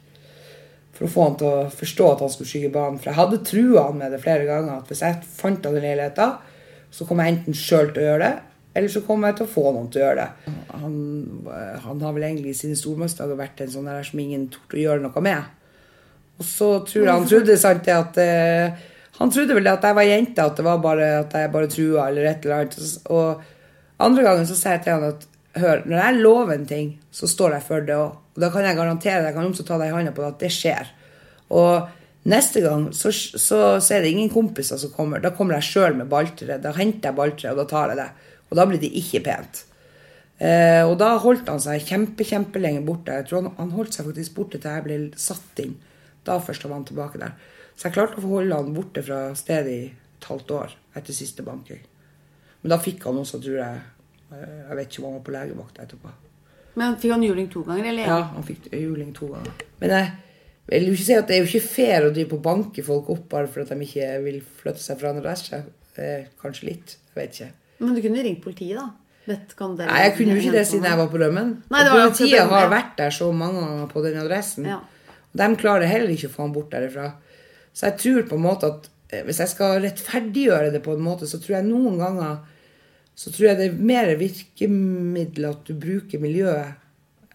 For 0.94 1.08
å 1.08 1.10
få 1.10 1.26
han 1.26 1.34
til 1.40 1.50
å 1.50 1.66
forstå 1.74 2.06
at 2.12 2.22
han 2.22 2.30
skulle 2.30 2.52
skygge 2.52 2.70
banen. 2.74 3.00
For 3.02 3.10
jeg 3.10 3.18
hadde 3.18 3.42
trua 3.50 3.88
han 3.88 3.98
med 3.98 4.14
det 4.14 4.22
flere 4.22 4.46
ganger. 4.46 4.78
At 4.78 4.92
hvis 4.92 5.02
jeg 5.02 5.18
fant 5.34 5.66
han 5.66 5.78
i 5.78 5.82
leiligheta, 5.82 6.28
så 6.94 7.06
kom 7.10 7.22
jeg 7.22 7.34
enten 7.34 7.58
sjøl 7.58 7.90
til 7.90 8.04
å 8.04 8.08
gjøre 8.12 8.22
det, 8.24 8.34
eller 8.78 8.92
så 8.92 9.02
kom 9.02 9.26
jeg 9.26 9.36
til 9.38 9.48
å 9.48 9.50
få 9.50 9.64
noen 9.74 9.90
til 9.90 10.04
å 10.04 10.06
gjøre 10.06 10.24
det. 10.24 10.56
Han, 10.78 10.96
han 11.84 12.02
har 12.06 12.14
vel 12.14 12.26
egentlig 12.28 12.54
i 12.54 12.58
sine 12.62 12.78
stormannsdager 12.78 13.38
vært 13.38 13.62
en 13.64 13.72
sånn 13.72 13.90
der 13.90 14.06
som 14.06 14.22
ingen 14.22 14.46
torde 14.54 14.78
å 14.78 14.84
gjøre 14.84 15.02
noe 15.02 15.22
med. 15.26 15.57
Og 16.38 16.46
så 16.46 16.68
tror 16.86 17.02
jeg 17.04 17.14
han 17.14 17.26
trodde 17.28 17.56
sant 17.58 17.86
det 17.86 17.94
at 17.94 18.18
eh, 18.22 18.84
Han 19.18 19.32
trodde 19.34 19.56
vel 19.56 19.66
at 19.66 19.82
jeg 19.82 19.96
var 19.98 20.06
jente, 20.06 20.44
at 20.44 20.58
det 20.58 20.64
var 20.66 20.78
bare 20.78 21.06
at 21.24 21.32
jeg 21.34 21.50
bare 21.50 21.70
trua 21.72 22.04
eller 22.06 22.28
et 22.30 22.44
eller 22.46 22.60
annet. 22.60 23.08
Og 23.10 23.40
andre 24.06 24.22
gangen 24.22 24.46
så 24.46 24.54
sier 24.54 24.76
jeg 24.76 24.84
til 24.84 24.94
han 24.94 25.08
at 25.08 25.26
hør, 25.58 25.82
når 25.88 25.98
jeg 25.98 26.20
lover 26.22 26.54
en 26.54 26.66
ting, 26.68 26.92
så 27.10 27.26
står 27.26 27.56
jeg 27.56 27.66
for 27.66 27.86
det 27.86 27.96
òg. 27.98 28.12
Og 28.36 28.42
da 28.44 28.50
kan 28.54 28.66
jeg 28.66 28.78
garantere 28.78 29.22
deg, 29.24 29.32
jeg 29.32 29.36
kan 29.38 29.48
også 29.50 29.66
ta 29.66 29.78
deg 29.80 29.90
i 29.90 29.96
hånda 29.96 30.12
på 30.14 30.22
det, 30.22 30.28
at 30.30 30.44
det 30.44 30.52
skjer. 30.54 30.92
Og 31.58 32.28
neste 32.30 32.62
gang 32.62 32.84
så, 32.94 33.10
så, 33.10 33.58
så 33.82 33.96
er 33.96 34.04
det 34.04 34.12
ingen 34.12 34.30
kompiser 34.30 34.78
som 34.78 34.92
kommer. 34.94 35.22
Da 35.24 35.32
kommer 35.34 35.58
jeg 35.58 35.66
sjøl 35.72 35.98
med 35.98 36.10
balltre. 36.12 36.60
Da 36.62 36.74
henter 36.76 37.10
jeg 37.10 37.18
balltre, 37.18 37.50
og 37.50 37.58
da 37.58 37.66
tar 37.72 37.90
jeg 37.94 37.98
det. 37.98 38.08
Og 38.48 38.60
da 38.60 38.68
blir 38.68 38.82
det 38.82 38.92
ikke 39.02 39.24
pent. 39.26 39.64
Eh, 40.38 40.84
og 40.86 40.94
da 41.00 41.16
holdt 41.18 41.50
han 41.50 41.58
seg 41.62 41.82
kjempe, 41.88 42.26
kjempelenge 42.26 42.84
borte. 42.86 43.18
Jeg 43.18 43.26
tror 43.28 43.42
han, 43.42 43.54
han 43.58 43.74
holdt 43.74 43.98
seg 43.98 44.06
faktisk 44.06 44.36
borte 44.38 44.62
til 44.62 44.76
jeg 44.76 44.86
ble 44.86 45.00
satt 45.18 45.64
inn. 45.64 45.74
Da 46.26 46.38
først 46.42 46.64
var 46.64 46.76
han 46.76 46.84
tilbake 46.88 47.20
der. 47.20 47.34
Så 47.78 47.88
jeg 47.88 47.94
klarte 47.94 48.18
å 48.18 48.24
få 48.24 48.32
holde 48.40 48.56
han 48.58 48.74
borte 48.74 49.02
fra 49.06 49.20
stedet 49.38 49.72
i 49.74 49.84
et 50.18 50.26
halvt 50.28 50.50
år 50.56 50.74
etter 50.98 51.14
siste 51.14 51.44
banking. 51.46 51.80
Men 52.62 52.74
da 52.74 52.78
fikk 52.82 53.04
han 53.06 53.20
også, 53.20 53.38
tror 53.42 53.60
jeg 53.60 53.82
eh, 54.34 54.56
Jeg 54.68 54.78
vet 54.80 54.88
ikke 54.90 55.02
om 55.02 55.08
han 55.08 55.18
var 55.20 55.26
på 55.28 55.34
legevakt 55.36 55.78
etterpå. 55.84 56.14
Men 56.78 56.96
Fikk 56.98 57.14
han 57.14 57.26
juling 57.26 57.48
to 57.50 57.62
ganger? 57.66 57.90
eller? 57.92 58.10
Ja, 58.10 58.18
han 58.34 58.46
fikk 58.46 58.66
juling 58.74 59.12
to 59.14 59.30
ganger. 59.32 59.64
Men 59.80 59.94
jeg 59.94 60.10
vil 60.68 60.88
jo 60.90 60.96
ikke 60.98 61.06
si 61.06 61.16
at 61.16 61.30
det 61.30 61.36
er 61.36 61.42
jo 61.44 61.48
ikke 61.52 61.68
fair 61.70 62.06
å 62.06 62.12
drive 62.14 62.32
på 62.34 62.42
banke 62.44 62.84
folk 62.86 63.08
opp 63.14 63.28
bare 63.32 63.50
for 63.50 63.62
at 63.64 63.72
de 63.72 63.86
ikke 63.86 64.10
vil 64.26 64.42
flytte 64.60 64.82
seg 64.82 65.00
fra 65.00 65.14
andre. 65.14 65.34
Eh, 65.98 66.28
kanskje 66.42 66.68
litt. 66.68 66.98
Jeg 67.14 67.20
vet 67.22 67.38
ikke. 67.38 67.52
Men 67.78 67.94
du 67.94 68.02
kunne 68.02 68.26
ringt 68.26 68.42
politiet, 68.44 68.78
da? 68.78 68.90
Vet, 69.28 69.52
Nei, 69.60 69.96
jeg 70.06 70.12
kunne 70.16 70.34
jo 70.34 70.40
ikke 70.40 70.54
det 70.54 70.62
siden 70.70 70.86
jeg 70.88 70.98
var 70.98 71.08
på 71.12 71.18
rømmen. 71.20 71.50
Nei, 71.68 71.80
Politiet 71.92 72.48
har 72.48 72.70
vært 72.72 72.94
der 72.96 73.12
så 73.12 73.26
mange 73.36 73.60
ganger 73.60 73.90
på 73.90 74.02
den 74.06 74.16
adressen. 74.22 74.64
Ja. 74.70 74.78
De 75.32 75.48
klarer 75.60 75.90
heller 75.90 76.12
ikke 76.14 76.30
å 76.30 76.34
få 76.36 76.46
han 76.46 76.54
bort 76.54 76.70
derifra. 76.72 77.10
Så 77.72 77.90
jeg 77.90 77.98
tror 78.02 78.28
på 78.30 78.38
en 78.38 78.46
måte 78.46 78.70
at 78.72 78.88
eh, 79.12 79.24
hvis 79.26 79.42
jeg 79.44 79.52
skal 79.52 79.82
rettferdiggjøre 79.84 80.72
det 80.74 80.82
på 80.84 80.94
en 80.96 81.04
måte, 81.04 81.28
så 81.30 81.40
tror 81.42 81.58
jeg 81.58 81.68
noen 81.68 81.98
ganger 82.00 82.38
så 83.18 83.32
tror 83.34 83.48
jeg 83.48 83.58
det 83.58 83.66
er 83.66 83.78
mer 83.82 84.12
virkemiddel 84.14 85.48
at 85.48 85.64
du 85.66 85.72
bruker 85.74 86.20
miljøet 86.22 86.76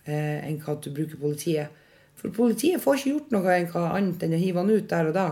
eh, 0.07 0.39
enn 0.47 0.61
at 0.63 0.85
du 0.85 0.93
bruker 0.95 1.19
politiet. 1.19 1.73
For 2.15 2.31
politiet 2.31 2.79
får 2.79 3.01
ikke 3.01 3.11
gjort 3.11 3.33
noe 3.35 3.57
annet 3.97 4.23
enn 4.23 4.35
å 4.37 4.39
hive 4.39 4.61
han 4.61 4.71
ut 4.71 4.87
der 4.87 5.09
og 5.09 5.17
da. 5.17 5.27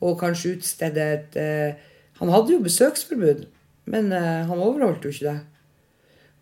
Og 0.00 0.16
kanskje 0.20 0.56
utstede 0.56 1.08
et 1.16 1.36
eh, 1.38 1.88
Han 2.20 2.30
hadde 2.30 2.52
jo 2.52 2.62
besøksforbud, 2.62 3.46
men 3.90 4.12
eh, 4.14 4.44
han 4.46 4.60
overholdt 4.60 5.04
jo 5.04 5.10
ikke 5.12 5.26
det. 5.26 5.38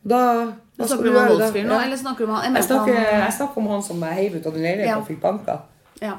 Da, 0.02 0.18
hva 0.46 0.86
skal 0.86 0.88
Snakker 0.88 1.04
du 1.04 1.10
gjøre 1.10 1.28
da? 1.28 1.34
voldsfyren 1.34 1.66
nå, 1.68 1.74
Ja. 1.76 1.82
eller 1.84 1.96
snakker 1.96 2.18
du 2.18 2.24
om 2.24 2.36
han 2.36 2.44
jeg 2.54 2.54
Jeg 2.62 2.64
snakker, 2.70 2.94
han- 2.94 3.20
jeg 3.20 3.32
snakker 3.32 3.56
om 3.58 3.66
han 3.68 3.82
som 3.82 4.00
jeg 4.00 4.14
heiv 4.14 4.36
ut 4.36 4.46
av 4.46 4.52
den 4.54 4.62
leiligheten 4.62 4.86
Ja. 4.86 4.98
og 4.98 5.06
fikk 5.08 5.20
banka. 5.20 5.60
Ja. 6.00 6.14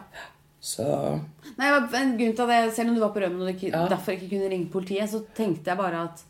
Så 0.62 1.22
Nei, 1.58 1.68
en 1.94 2.18
grunn 2.18 2.36
til 2.36 2.42
at 2.44 2.50
jeg, 2.50 2.72
Selv 2.74 2.90
om 2.90 2.96
du 2.96 3.02
var 3.02 3.10
på 3.10 3.20
rømmen 3.24 3.42
og 3.42 3.48
du 3.48 3.54
ikke, 3.54 3.72
Ja. 3.74 3.88
derfor 3.88 4.12
ikke 4.14 4.30
kunne 4.30 4.50
ringe 4.50 4.70
politiet, 4.70 5.10
så 5.10 5.24
tenkte 5.36 5.66
jeg 5.66 5.78
bare 5.78 6.04
at 6.04 6.24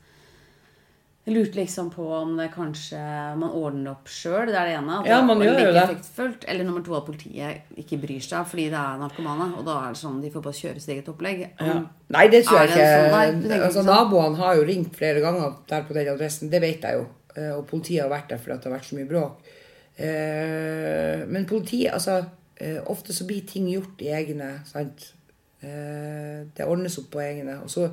Jeg 1.23 1.35
lurte 1.35 1.53
liksom 1.53 1.91
på 1.93 2.01
om 2.23 2.35
det 2.35 2.49
kanskje 2.51 3.37
man 3.37 3.51
ordner 3.51 3.91
opp 3.91 4.05
sjøl. 4.07 4.47
Det 4.47 4.55
er 4.55 4.65
det 4.65 4.77
ene. 4.79 5.01
At 5.01 5.05
Ja, 5.05 5.21
man 5.21 5.37
gjør 5.37 5.59
jo 5.67 5.71
det. 5.73 5.83
effektfullt. 5.83 6.45
Eller 6.47 6.63
nummer 6.63 6.83
to 6.83 6.95
at 6.95 7.05
politiet 7.05 7.61
ikke 7.77 8.01
bryr 8.01 8.19
seg 8.19 8.43
fordi 8.47 8.71
det 8.71 8.73
er 8.73 8.97
narkomane. 8.97 9.55
Og 9.55 9.63
da 9.63 9.83
er 9.85 9.93
det 9.93 9.97
sånn 10.01 10.19
de 10.19 10.31
får 10.31 10.41
bare 10.41 10.53
kjøre 10.53 10.81
sitt 10.81 10.95
eget 10.97 11.05
opplegg. 11.13 11.49
ja. 11.59 11.83
Nei, 12.09 12.27
det 12.27 12.43
tror 12.45 12.61
jeg 12.65 12.69
ikke. 12.69 13.11
sånn- 13.11 13.11
nei, 13.11 13.59
altså, 13.59 13.79
ikke 13.79 13.85
sånn? 13.85 13.85
naboene 13.85 14.35
har 14.37 14.55
jo 14.55 14.63
ringt 14.63 14.95
flere 14.95 15.21
ganger 15.21 15.55
der 15.67 15.83
på 15.83 15.93
den 15.93 16.07
adressen. 16.07 16.49
Det 16.49 16.59
vet 16.59 16.81
jeg 16.81 16.93
jo. 16.93 17.05
Eh, 17.35 17.51
Og 17.55 17.65
politiet 17.67 18.03
har 18.03 18.11
vært 18.11 18.29
der 18.29 18.41
fordi 18.41 18.57
det 18.57 18.69
har 18.69 18.77
vært 18.77 18.89
så 18.89 18.99
mye 18.99 19.09
bråk. 19.09 19.51
Eh, 19.97 21.25
Men 21.27 21.45
politiet, 21.45 21.93
altså 21.93 22.25
eh, 22.57 22.79
ofte 22.85 23.13
så 23.13 23.25
blir 23.27 23.45
ting 23.47 23.69
gjort 23.71 24.01
i 24.01 24.11
egne, 24.15 24.59
sant. 24.65 25.13
Det 25.61 26.65
ordnes 26.65 26.95
opp 26.97 27.11
på 27.13 27.19
egne. 27.21 27.59
Og, 27.61 27.69
så, 27.69 27.83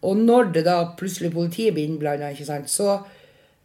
og 0.00 0.16
når 0.16 0.46
det 0.54 0.62
da 0.64 0.78
plutselig 0.96 1.28
politiet 1.34 1.74
blir 1.76 1.84
innblanda, 1.84 2.30
ikke 2.32 2.46
sant, 2.48 2.70
så 2.72 3.02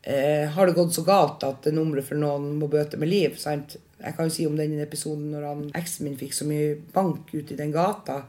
har 0.03 0.67
det 0.67 0.75
gått 0.75 0.91
så 0.91 1.05
galt 1.07 1.45
at 1.47 1.69
nummeret 1.71 2.03
for 2.09 2.19
noen 2.19 2.57
må 2.59 2.67
bøte 2.67 2.99
med 2.99 3.07
liv. 3.07 3.37
sant? 3.39 3.77
Jeg 4.03 4.17
kan 4.17 4.27
jo 4.27 4.33
si 4.35 4.45
om 4.49 4.57
den 4.59 4.75
episoden 4.83 5.31
når 5.31 5.47
han, 5.47 5.63
eksen 5.79 6.09
min 6.09 6.19
fikk 6.19 6.35
så 6.35 6.45
mye 6.49 6.75
bank 6.91 7.31
ute 7.31 7.55
i 7.55 7.59
den 7.61 7.71
gata 7.71 8.25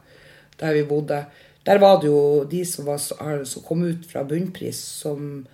der 0.60 0.78
vi 0.78 0.86
bodde. 0.86 1.24
Der 1.66 1.82
var 1.82 1.98
det 2.00 2.08
jo 2.08 2.44
de 2.48 2.62
som, 2.64 2.86
var, 2.86 2.98
som 2.98 3.62
kom 3.66 3.82
ut 3.82 4.06
fra 4.06 4.22
bunnpris 4.22 4.78
som 5.02 5.46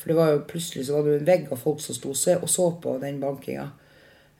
For 0.00 0.08
det 0.08 0.16
var 0.16 0.30
jo 0.32 0.44
plutselig 0.48 0.86
så 0.88 0.96
var 0.96 1.04
det 1.04 1.12
jo 1.12 1.18
en 1.20 1.28
vegg 1.28 1.50
av 1.52 1.60
folk 1.60 1.80
som 1.84 1.94
sto 1.96 2.14
og 2.14 2.48
så 2.48 2.66
på 2.80 2.96
den 3.02 3.20
bankinga. 3.20 3.66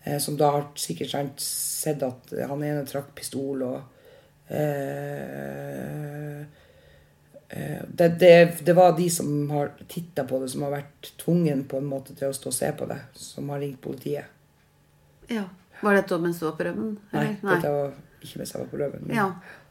Eh, 0.05 0.17
som 0.19 0.37
da 0.41 0.51
har 0.55 0.69
sikkert 0.81 1.41
sett 1.45 2.03
at 2.07 2.33
han 2.49 2.63
ene 2.65 2.87
trakk 2.89 3.11
pistol 3.19 3.61
og 3.67 3.83
eh, 4.49 6.41
eh, 7.49 7.83
det, 7.89 8.09
det, 8.23 8.65
det 8.65 8.73
var 8.79 8.97
de 8.97 9.11
som 9.13 9.51
har 9.53 9.73
titta 9.89 10.25
på 10.25 10.41
det, 10.41 10.49
som 10.55 10.65
har 10.65 10.73
vært 10.79 11.13
tvungen 11.21 11.65
på 11.69 11.81
en 11.83 11.89
måte 11.91 12.17
til 12.17 12.31
å 12.31 12.37
stå 12.37 12.49
og 12.53 12.57
se 12.57 12.73
på 12.79 12.89
det, 12.91 12.99
som 13.21 13.49
har 13.53 13.61
ringt 13.61 13.81
politiet. 13.85 14.25
Ja. 15.31 15.45
Var 15.81 15.97
dette 16.01 16.19
mens 16.21 16.41
du 16.41 16.47
var 16.49 16.57
på 16.59 16.65
rømmen? 16.69 16.97
Nei, 17.15 17.27
Nei, 17.41 17.55
dette 17.57 17.71
var 17.73 17.93
ikke 18.21 18.41
mens 18.41 18.53
jeg 18.53 18.61
var 18.65 18.71
på 18.73 18.81
røven. 18.81 19.07
men- 19.07 19.17
Ja. 19.17 19.31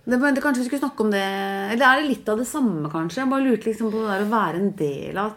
Det, 0.10 0.18
men 0.18 0.34
det, 0.34 0.42
kanskje 0.42 0.64
vi 0.64 0.68
skulle 0.70 0.80
snakke 0.90 1.04
om 1.04 1.12
det 1.12 1.22
Eller 1.22 1.86
er 1.86 2.00
det 2.02 2.08
litt 2.10 2.30
av 2.30 2.38
det 2.40 2.48
samme, 2.48 2.90
kanskje? 2.90 3.20
Jeg 3.22 3.30
bare 3.30 3.44
lurte 3.46 3.68
liksom 3.68 3.92
på 3.92 4.00
det 4.00 4.08
der 4.10 4.24
å 4.26 4.30
være 4.32 4.56
en 4.58 4.72
del 4.80 5.18
av 5.18 5.34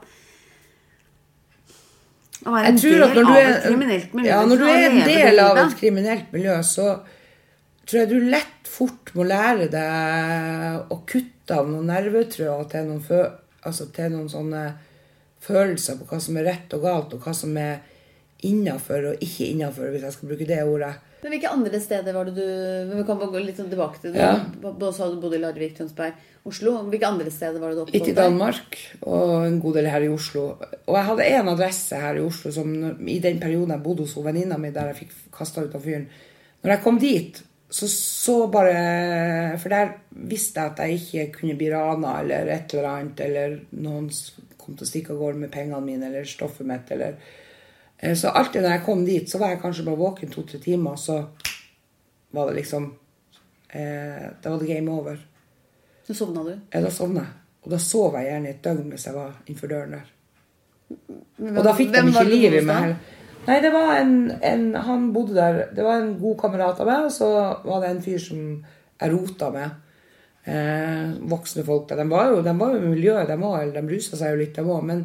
Å 2.42 2.54
være 2.54 2.70
en 2.72 2.78
del 2.80 3.02
av 3.04 3.12
et 3.38 3.66
kriminelt 3.66 4.14
miljø. 4.16 4.28
ja, 4.28 4.38
liksom, 4.42 4.50
når 4.50 4.62
du 4.62 4.70
er 4.70 4.86
en 4.88 5.10
del 5.10 5.42
av 5.42 5.60
et 5.62 5.76
kriminelt 5.78 6.32
miljø, 6.34 6.56
så 6.66 6.86
tror 7.86 8.00
jeg 8.00 8.10
du 8.10 8.30
lett 8.32 8.72
fort 8.72 9.12
må 9.14 9.26
lære 9.28 9.68
deg 9.72 10.92
å 10.92 10.98
kutte 11.06 11.58
av 11.58 11.68
noen 11.70 11.90
nervetråder 11.92 12.68
til 12.72 12.88
noen, 12.88 13.04
fø 13.04 13.20
altså 13.62 13.86
til 13.94 14.10
noen 14.14 14.30
sånne 14.32 14.64
følelser 15.42 15.98
på 15.98 16.08
hva 16.10 16.18
som 16.22 16.38
er 16.38 16.48
rett 16.50 16.74
og 16.76 16.86
galt, 16.86 17.14
og 17.14 17.26
hva 17.26 17.34
som 17.36 17.56
er 17.60 17.80
innafor 18.46 19.12
og 19.12 19.22
ikke 19.22 19.50
innafor, 19.52 19.90
hvis 19.92 20.06
jeg 20.06 20.16
skal 20.16 20.32
bruke 20.32 20.48
det 20.48 20.62
ordet. 20.66 20.94
Men 21.22 21.36
hvilke 21.36 21.50
andre 21.54 21.78
steder 21.78 22.16
var 22.16 22.26
det 22.26 22.34
du 22.34 22.94
Vi 22.96 23.04
kan 23.06 23.20
gå 23.20 23.42
litt 23.44 23.58
sånn 23.60 23.70
tilbake 23.70 24.00
til 24.02 24.14
det. 24.14 24.24
Ja. 24.24 24.90
Sa 24.90 25.06
du 25.10 25.20
bodde 25.22 25.38
i 25.38 25.42
Larvik, 25.42 25.76
Tønsberg, 25.76 26.18
Oslo. 26.48 26.74
Hvilke 26.90 27.06
andre 27.06 27.30
steder 27.30 27.62
var 27.62 27.70
det 27.70 27.84
du 27.86 27.94
Litt 27.94 28.10
i? 28.10 28.16
Danmark 28.16 28.80
og 29.06 29.46
en 29.46 29.60
god 29.62 29.78
del 29.78 29.88
her 29.92 30.02
i 30.02 30.10
Oslo. 30.10 30.48
Og 30.58 30.98
jeg 30.98 31.08
hadde 31.12 31.30
én 31.30 31.52
adresse 31.52 32.02
her 32.02 32.18
i 32.18 32.26
Oslo 32.26 32.50
som 32.54 32.74
i 33.06 33.20
den 33.22 33.38
perioden 33.42 33.76
jeg 33.76 33.84
bodde 33.86 34.06
hos 34.08 34.18
venninna 34.18 34.58
mi, 34.58 34.74
der 34.74 34.90
jeg 34.90 35.04
fikk 35.04 35.16
kasta 35.38 35.62
ut 35.62 35.78
av 35.78 35.86
fyren. 35.86 36.08
Når 36.62 36.74
jeg 36.74 36.82
kom 36.82 36.98
dit, 37.02 37.42
så 37.72 37.88
så 37.88 38.36
bare 38.52 39.58
For 39.62 39.72
der 39.72 39.94
visste 40.10 40.60
jeg 40.60 40.72
at 40.72 40.82
jeg 40.82 40.98
ikke 40.98 41.38
kunne 41.38 41.56
bli 41.58 41.70
rana 41.72 42.18
eller 42.20 42.50
et 42.52 42.74
eller 42.74 42.88
annet, 42.90 43.22
eller 43.24 43.60
noen 43.78 44.10
kom 44.58 44.74
til 44.74 44.86
å 44.86 44.90
stikke 44.90 45.14
av 45.14 45.22
gårde 45.22 45.44
med 45.44 45.54
pengene 45.54 45.80
mine 45.86 46.10
eller 46.10 46.26
stoffet 46.28 46.66
mitt, 46.66 46.90
eller 46.94 47.16
Så 48.16 48.28
alltid 48.34 48.62
når 48.64 48.70
jeg 48.76 48.84
kom 48.84 49.04
dit, 49.06 49.28
så 49.30 49.38
var 49.38 49.52
jeg 49.52 49.60
kanskje 49.62 49.84
bare 49.86 49.96
våken 50.00 50.30
to-tre 50.32 50.58
timer, 50.58 50.96
så 50.98 51.20
var 52.34 52.48
det 52.50 52.56
liksom 52.56 52.88
eh, 53.70 54.24
Da 54.42 54.50
var 54.50 54.58
det 54.58 54.66
game 54.72 54.90
over. 54.90 55.20
Så 56.06 56.14
sovna 56.18 56.42
du. 56.44 56.56
Ja, 56.72 56.80
da 56.82 56.90
sovna 56.90 57.20
jeg. 57.22 57.38
Og 57.62 57.70
da 57.70 57.78
sov 57.78 58.16
jeg 58.18 58.26
gjerne 58.26 58.50
et 58.50 58.62
døgn 58.64 58.88
hvis 58.90 59.06
jeg 59.06 59.14
var 59.14 59.36
innenfor 59.46 59.70
døren 59.70 59.92
der. 59.94 60.08
Hvem- 61.38 61.58
Og 61.58 61.64
da 61.64 61.72
fikk 61.78 61.92
de 61.94 62.02
ikke 62.10 62.24
liv 62.26 62.56
i 62.58 62.64
meg 62.66 62.80
heller. 62.82 62.96
Nei, 63.46 63.60
det 63.62 63.70
var 63.74 63.96
en, 64.00 64.10
en 64.42 64.64
Han 64.74 65.06
bodde 65.14 65.34
der. 65.34 65.60
Det 65.74 65.84
var 65.86 66.00
en 66.02 66.12
god 66.18 66.36
kamerat 66.42 66.80
av 66.82 66.86
meg, 66.90 67.04
og 67.06 67.14
så 67.14 67.28
var 67.64 67.80
det 67.82 67.90
en 67.90 68.02
fyr 68.02 68.18
som 68.22 68.42
jeg 69.00 69.12
rota 69.14 69.50
med. 69.54 69.70
Eh, 70.44 71.14
voksne 71.30 71.64
folk 71.66 71.88
der. 71.88 72.02
De 72.02 72.08
var 72.10 72.30
jo, 72.32 72.42
de 72.42 72.52
var 72.58 72.74
jo 72.74 72.82
i 72.82 72.92
miljøet, 72.96 73.28
de 73.30 73.38
òg. 73.38 73.72
De 73.74 73.82
rusa 73.94 74.18
seg 74.18 74.34
jo 74.34 74.42
litt, 74.42 74.54
de 74.58 74.62
òg. 74.66 74.82
Men 74.90 75.04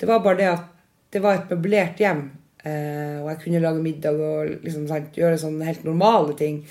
det 0.00 0.08
var 0.08 0.20
bare 0.24 0.36
det 0.42 0.48
at 0.52 0.64
det 1.14 1.22
var 1.22 1.38
et 1.38 1.52
møblert 1.52 2.00
hjem. 2.02 2.24
Eh, 2.64 3.20
og 3.20 3.28
jeg 3.30 3.40
kunne 3.44 3.62
lage 3.62 3.82
middag 3.84 4.18
og 4.18 4.64
liksom, 4.64 4.88
sant, 4.90 5.14
gjøre 5.14 5.38
sånne 5.40 5.68
helt 5.68 5.84
normale 5.86 6.34
ting. 6.38 6.62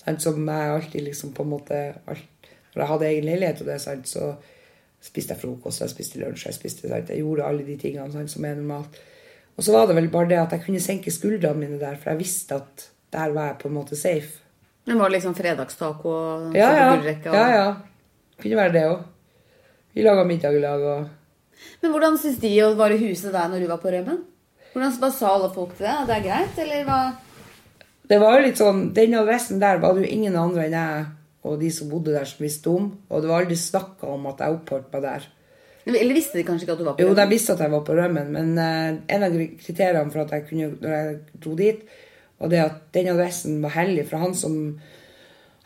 Sant, 0.00 0.22
som 0.24 0.38
jeg 0.48 0.74
alltid 0.76 1.04
liksom 1.10 1.34
på 1.36 1.44
en 1.44 1.52
måte 1.56 1.80
alt, 2.08 2.26
Når 2.70 2.82
jeg 2.82 2.88
hadde 2.88 3.06
egen 3.08 3.24
leilighet 3.26 3.60
og 3.60 3.66
det, 3.66 3.80
sant, 3.82 4.06
så 4.08 4.28
spiste 5.02 5.34
jeg 5.34 5.42
frokost, 5.42 5.80
jeg 5.82 5.90
spiste 5.90 6.20
lunsj, 6.20 6.46
jeg 6.46 6.54
spiste 6.54 6.88
sant, 6.88 7.10
Jeg 7.10 7.24
gjorde 7.24 7.44
alle 7.48 7.64
de 7.66 7.76
tingene 7.76 8.28
som 8.30 8.44
er 8.46 8.54
normalt. 8.54 9.00
Og 9.56 9.64
så 9.66 9.74
var 9.74 9.88
det 9.90 9.96
vel 9.98 10.08
bare 10.08 10.30
det 10.30 10.38
at 10.38 10.52
jeg 10.54 10.64
kunne 10.64 10.80
senke 10.80 11.12
skuldrene 11.12 11.58
mine 11.58 11.80
der, 11.80 11.98
for 11.98 12.12
jeg 12.12 12.22
visste 12.22 12.60
at 12.62 12.86
der 13.12 13.34
var 13.34 13.50
jeg 13.50 13.58
på 13.60 13.68
en 13.68 13.74
måte 13.74 13.98
safe. 13.98 14.38
Men 14.86 14.98
var 14.98 15.10
det 15.10 15.18
liksom 15.18 15.34
fredagstaco 15.34 16.08
og 16.08 16.56
Ja, 16.56 16.70
ja. 16.72 17.14
ja, 17.26 17.46
ja. 17.52 17.66
Kunne 18.40 18.56
være 18.56 18.72
det 18.72 18.84
òg. 18.88 19.02
Vi 19.92 20.06
laga 20.06 20.24
middag 20.24 20.56
i 20.56 20.62
lag 20.62 20.80
og 20.86 21.08
Men 21.80 21.94
hvordan 21.94 22.18
syns 22.20 22.40
de 22.42 22.52
å 22.64 22.74
være 22.78 23.00
huset 23.00 23.32
der 23.34 23.48
når 23.52 23.64
du 23.64 23.70
var 23.70 23.80
på 23.82 23.92
rømmen? 23.92 24.20
Hvordan 24.72 24.98
hva 25.02 25.10
sa 25.14 25.34
alle 25.34 25.50
folk 25.54 25.72
til 25.76 25.88
det? 25.88 25.96
Det 26.08 26.16
er 26.16 26.26
greit, 26.26 26.60
eller 26.62 26.84
hva? 26.86 27.00
Det 28.10 28.18
var 28.18 28.36
jo 28.36 28.44
litt 28.46 28.58
sånn, 28.58 28.84
Den 28.94 29.16
adressen 29.18 29.62
der 29.62 29.80
var 29.82 29.94
det 29.94 30.06
jo 30.06 30.14
ingen 30.16 30.36
andre 30.38 30.66
enn 30.66 30.76
jeg 30.78 31.08
og 31.46 31.60
de 31.60 31.70
som 31.72 31.88
bodde 31.88 32.12
der, 32.12 32.28
som 32.28 32.44
visste 32.44 32.72
om. 32.72 32.90
Og 33.08 33.22
det 33.22 33.30
var 33.30 33.44
aldri 33.44 33.56
snakka 33.56 34.08
om 34.12 34.26
at 34.28 34.42
jeg 34.44 34.58
oppholdt 34.58 34.90
meg 34.92 35.04
der. 35.06 35.28
Eller 35.88 36.14
visste 36.14 36.36
de 36.36 36.44
kanskje 36.46 36.66
ikke 36.66 36.74
at 36.76 36.80
du 36.80 36.84
var 36.84 36.94
på 36.94 37.00
rømmen? 37.00 37.14
Jo, 37.14 37.16
de 37.16 37.32
visste 37.32 37.54
at 37.54 37.62
jeg 37.64 37.72
var 37.72 37.84
på 37.86 37.96
rømmen, 37.96 38.32
men 38.34 38.50
uh, 38.60 38.98
en 39.14 39.26
av 39.26 39.36
kriteriene 39.62 40.12
for 40.12 40.22
at 40.26 40.34
jeg 40.36 40.46
kunne, 40.50 40.68
når 40.82 40.96
jeg 40.96 41.14
dro 41.40 41.54
dit, 41.58 41.94
var 42.40 42.52
det 42.52 42.60
at 42.66 42.82
den 42.96 43.08
adressen 43.14 43.62
var 43.64 43.72
hellig. 43.78 44.04
For 44.10 44.20
han 44.20 44.36
som, 44.36 44.58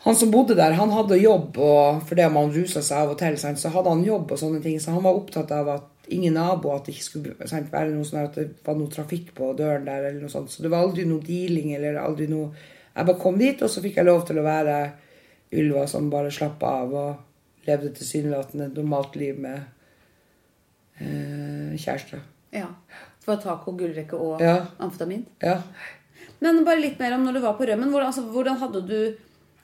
han 0.05 0.15
som 0.15 0.31
bodde 0.31 0.55
der, 0.57 0.75
han 0.77 0.91
hadde 0.93 1.17
jobb, 1.17 1.57
og 1.57 2.03
fordi 2.05 2.25
om 2.27 2.35
han 2.37 2.51
rusa 2.53 2.81
seg 2.85 2.97
av 3.01 3.13
og 3.15 3.17
til, 3.19 3.37
sant, 3.41 3.57
så 3.61 3.71
hadde 3.73 3.89
han 3.89 4.03
jobb 4.05 4.31
og 4.35 4.37
sånne 4.39 4.61
ting. 4.61 4.77
Så 4.81 4.93
han 4.93 5.01
var 5.05 5.17
opptatt 5.17 5.49
av 5.55 5.69
at 5.73 6.09
ingen 6.13 6.35
naboer, 6.37 6.77
at 6.77 6.85
det 6.85 6.93
ikke 6.93 7.05
skulle 7.07 7.47
sant, 7.49 7.71
være 7.73 7.89
noe 7.95 8.05
sånn 8.05 8.21
at 8.27 8.35
det 8.37 8.47
var 8.67 8.77
noe 8.77 8.91
trafikk 8.93 9.31
på 9.37 9.49
døren 9.57 9.87
der, 9.87 10.05
eller 10.11 10.21
noe 10.21 10.29
sånt. 10.29 10.53
Så 10.53 10.61
det 10.61 10.69
var 10.69 10.85
aldri 10.85 11.07
noe 11.09 11.25
dealing, 11.25 11.73
eller 11.77 11.97
aldri 12.03 12.27
noe 12.31 12.51
Jeg 12.95 13.05
bare 13.09 13.19
kom 13.19 13.35
dit, 13.41 13.59
og 13.65 13.67
så 13.73 13.81
fikk 13.83 13.97
jeg 13.99 14.05
lov 14.07 14.21
til 14.27 14.37
å 14.39 14.45
være 14.45 14.75
Ylva 15.51 15.81
som 15.89 16.05
bare 16.09 16.29
slappa 16.31 16.69
av 16.85 16.93
og 16.95 17.65
levde 17.67 17.89
tilsynelatende 17.97 18.69
et 18.69 18.77
normalt 18.77 19.17
liv 19.19 19.35
med 19.41 19.57
eh, 21.01 21.73
kjæreste. 21.81 22.21
Ja. 22.55 22.69
For 23.25 23.41
taco, 23.41 23.73
gullrekke 23.75 24.13
og 24.15 24.39
Ja. 24.41 24.67
amfetamin? 24.79 25.25
Ja. 25.41 25.57
Men 26.39 26.63
bare 26.63 26.79
litt 26.79 26.99
mer 26.99 27.13
om 27.13 27.25
når 27.25 27.33
du 27.33 27.39
var 27.41 27.57
på 27.57 27.65
rømmen. 27.67 27.89
Hvordan, 27.89 28.07
altså, 28.07 28.21
hvordan 28.31 28.57
hadde 28.57 28.87
du 28.87 29.15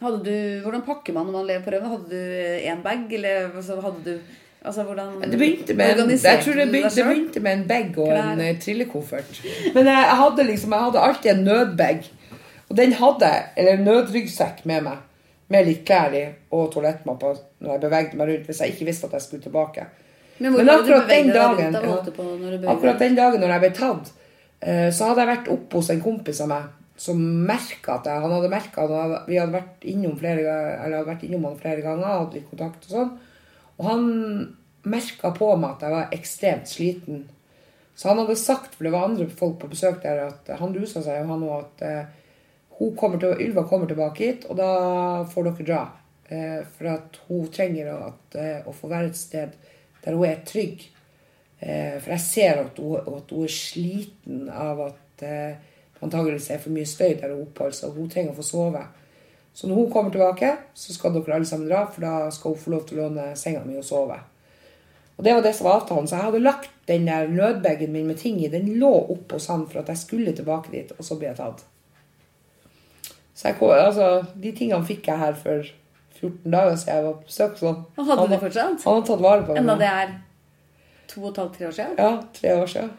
du, 0.01 0.61
Hvordan 0.63 0.81
pakker 0.81 1.13
man 1.13 1.27
når 1.29 1.35
man 1.35 1.47
lever 1.47 1.65
på 1.65 1.73
rømmen? 1.75 1.91
Hadde 1.91 2.09
du 2.09 2.69
én 2.71 2.81
bag, 2.81 3.13
eller 3.13 3.51
altså, 3.55 3.77
hadde 3.81 4.01
du 4.05 4.19
altså, 4.65 4.83
hvordan 4.83 5.21
Det 5.21 5.37
begynte 5.37 5.73
med 5.73 5.85
jeg 6.23 6.41
tror 6.43 6.57
det 6.57 6.71
begynte, 6.71 6.95
det 6.95 7.05
begynte 7.05 7.39
med 7.39 7.53
en 7.53 7.67
bag 7.67 7.97
og 7.97 8.07
Klær. 8.09 8.31
en 8.33 8.41
eh, 8.41 8.57
trillekoffert. 8.59 9.41
Men 9.75 9.85
jeg, 9.85 10.17
hadde 10.23 10.43
liksom, 10.43 10.73
jeg 10.73 10.87
hadde 10.87 10.99
alltid 10.99 11.31
en 11.31 11.43
nødbag. 11.43 12.11
Og 12.69 12.77
den 12.77 12.93
hadde 12.93 13.29
jeg, 13.29 13.45
eller 13.57 13.71
en 13.77 13.83
nødryggsekk 13.83 14.65
med 14.65 14.83
meg. 14.89 14.97
Med 15.51 15.65
litt 15.67 15.85
klær 15.85 16.13
i 16.15 16.25
og 16.55 16.69
toalettmapper 16.71 17.39
når 17.59 17.73
jeg 17.73 17.81
bevegde 17.81 18.17
meg 18.17 18.29
rundt. 18.29 18.45
Hvis 18.47 18.61
jeg 18.63 18.73
ikke 18.73 18.85
visste 18.87 19.09
at 19.09 19.17
jeg 19.17 19.21
skulle 19.21 19.43
tilbake. 19.43 19.85
Men 20.39 20.53
Men 20.53 20.69
akkurat 20.69 21.09
den 21.09 21.27
dagen, 21.29 21.75
rundt 21.75 22.05
da? 22.17 22.23
Ja. 22.63 22.71
Akkurat 22.71 22.99
den 22.99 23.15
dagen 23.15 23.41
når 23.43 23.51
jeg 23.57 23.59
ble 23.59 23.73
tatt, 23.77 24.13
eh, 24.61 24.87
så 24.89 25.11
hadde 25.11 25.25
jeg 25.25 25.35
vært 25.35 25.51
oppe 25.53 25.77
hos 25.77 25.89
en 25.89 26.01
kompis 26.01 26.41
av 26.41 26.47
meg 26.47 26.69
som 27.01 27.21
merka 27.47 27.97
at 27.97 28.07
jeg, 28.09 28.21
han 28.21 28.33
hadde 28.35 28.49
merket 28.51 28.79
at 28.83 29.27
vi 29.29 29.39
hadde 29.39 29.55
vært 29.55 29.85
innom 29.89 30.17
flere 30.19 30.45
ganger, 30.45 30.73
eller 30.77 30.99
hadde 30.99 31.09
vært 31.09 31.27
innom 31.27 31.47
han 31.49 31.59
flere 31.61 31.85
ganger, 31.85 32.07
hadde 32.07 32.37
litt 32.37 32.49
kontakt 32.51 32.87
og 32.87 32.95
sånn. 32.95 33.13
Og 33.79 33.87
han 33.87 34.03
merka 34.91 35.31
på 35.33 35.47
meg 35.57 35.75
at 35.75 35.85
jeg 35.85 35.95
var 35.95 36.17
ekstremt 36.17 36.69
sliten. 36.69 37.23
Så 37.97 38.09
han 38.11 38.21
hadde 38.21 38.37
sagt, 38.39 38.75
for 38.75 38.85
det 38.85 38.93
var 38.93 39.07
andre 39.07 39.27
folk 39.29 39.57
på 39.61 39.71
besøk 39.71 40.01
der, 40.03 40.27
at 40.29 40.51
han 40.61 40.75
rusa 40.75 41.01
seg, 41.05 41.23
og 41.23 41.33
han 41.33 41.47
òg, 41.47 41.65
at 41.65 41.83
eh, 41.87 42.37
hun 42.77 42.93
kommer 42.97 43.21
til, 43.21 43.35
Ylva 43.45 43.65
kommer 43.69 43.89
tilbake 43.89 44.25
hit, 44.25 44.47
og 44.49 44.57
da 44.61 44.69
får 45.29 45.49
dere 45.49 45.67
dra. 45.67 45.81
Eh, 46.31 46.61
for 46.77 46.93
at 46.93 47.19
hun 47.27 47.49
trenger 47.53 47.91
at, 47.97 48.39
eh, 48.39 48.61
å 48.65 48.73
få 48.73 48.89
være 48.91 49.11
et 49.11 49.19
sted 49.19 49.57
der 50.01 50.17
hun 50.17 50.29
er 50.29 50.45
trygg. 50.47 50.87
Eh, 51.61 51.97
for 51.99 52.13
jeg 52.15 52.25
ser 52.25 52.63
at 52.63 52.79
hun, 52.81 53.01
at 53.01 53.33
hun 53.33 53.45
er 53.45 53.53
sliten 53.53 54.47
av 54.49 54.81
at 54.87 55.25
eh, 55.27 55.70
antageligvis 56.01 56.49
er 56.51 56.57
for 56.63 56.73
mye 56.75 56.85
støy 56.89 57.13
der 57.21 57.31
hun 57.35 57.43
oppholder 57.45 57.75
seg, 57.77 57.89
og 57.89 57.95
hun 58.01 58.09
trenger 58.09 58.33
å 58.33 58.39
få 58.39 58.45
sove. 58.47 58.81
Så 59.53 59.67
når 59.67 59.75
hun 59.81 59.91
kommer 59.91 60.11
tilbake, 60.13 60.53
så 60.73 60.93
skal 60.95 61.13
dere 61.13 61.35
alle 61.35 61.45
sammen 61.45 61.67
dra, 61.69 61.85
for 61.91 62.01
da 62.05 62.29
skal 62.31 62.53
hun 62.55 62.61
få 62.63 62.71
lov 62.71 62.85
til 62.87 62.99
å 62.99 63.07
låne 63.09 63.31
senga 63.35 63.63
mi 63.67 63.75
og 63.77 63.83
sove. 63.83 64.15
Og 65.17 65.25
det 65.27 65.33
var 65.35 65.43
det 65.45 65.51
som 65.53 65.67
var 65.67 65.81
avtalen. 65.81 66.07
Så 66.07 66.15
jeg 66.15 66.23
hadde 66.29 66.39
lagt 66.41 66.69
den 66.87 67.03
der 67.05 67.27
nødbagen 67.27 67.91
min 67.93 68.07
med 68.07 68.17
ting 68.17 68.39
i, 68.41 68.47
den 68.49 68.71
lå 68.79 68.89
oppå 69.13 69.37
sand 69.43 69.67
for 69.69 69.81
at 69.83 69.91
jeg 69.91 69.97
skulle 70.01 70.31
tilbake 70.33 70.71
dit, 70.71 70.93
og 70.97 71.03
så 71.05 71.17
ble 71.19 71.27
jeg 71.29 71.37
tatt. 71.41 71.61
Så 73.35 73.47
jeg, 73.51 73.57
kom- 73.59 73.71
altså, 73.75 74.07
de 74.41 74.51
tingene 74.57 74.85
fikk 74.87 75.07
jeg 75.11 75.17
her 75.21 75.33
for 75.37 75.67
14 76.21 76.51
dager 76.53 76.75
siden 76.77 76.95
jeg 76.95 77.05
var 77.05 77.13
på 77.19 77.27
besøk. 77.29 77.55
Så 77.59 77.67
Og 77.97 78.05
hadde 78.05 78.19
han, 78.21 78.29
du 78.33 78.39
fortsatt? 78.47 78.83
han 78.85 78.93
har 78.99 79.05
tatt 79.07 79.21
vare 79.27 79.45
på 79.47 79.55
Enda 79.57 79.75
dem. 79.75 79.79
det 79.79 79.87
er 79.87 80.11
to 81.11 81.21
og 81.23 81.31
et 81.31 81.37
halvt, 81.43 81.55
tre 81.57 81.67
år 81.67 81.71
siden? 81.77 81.95
Ja, 81.97 82.11
tre 82.33 82.55
år 82.61 82.65
siden. 82.71 82.91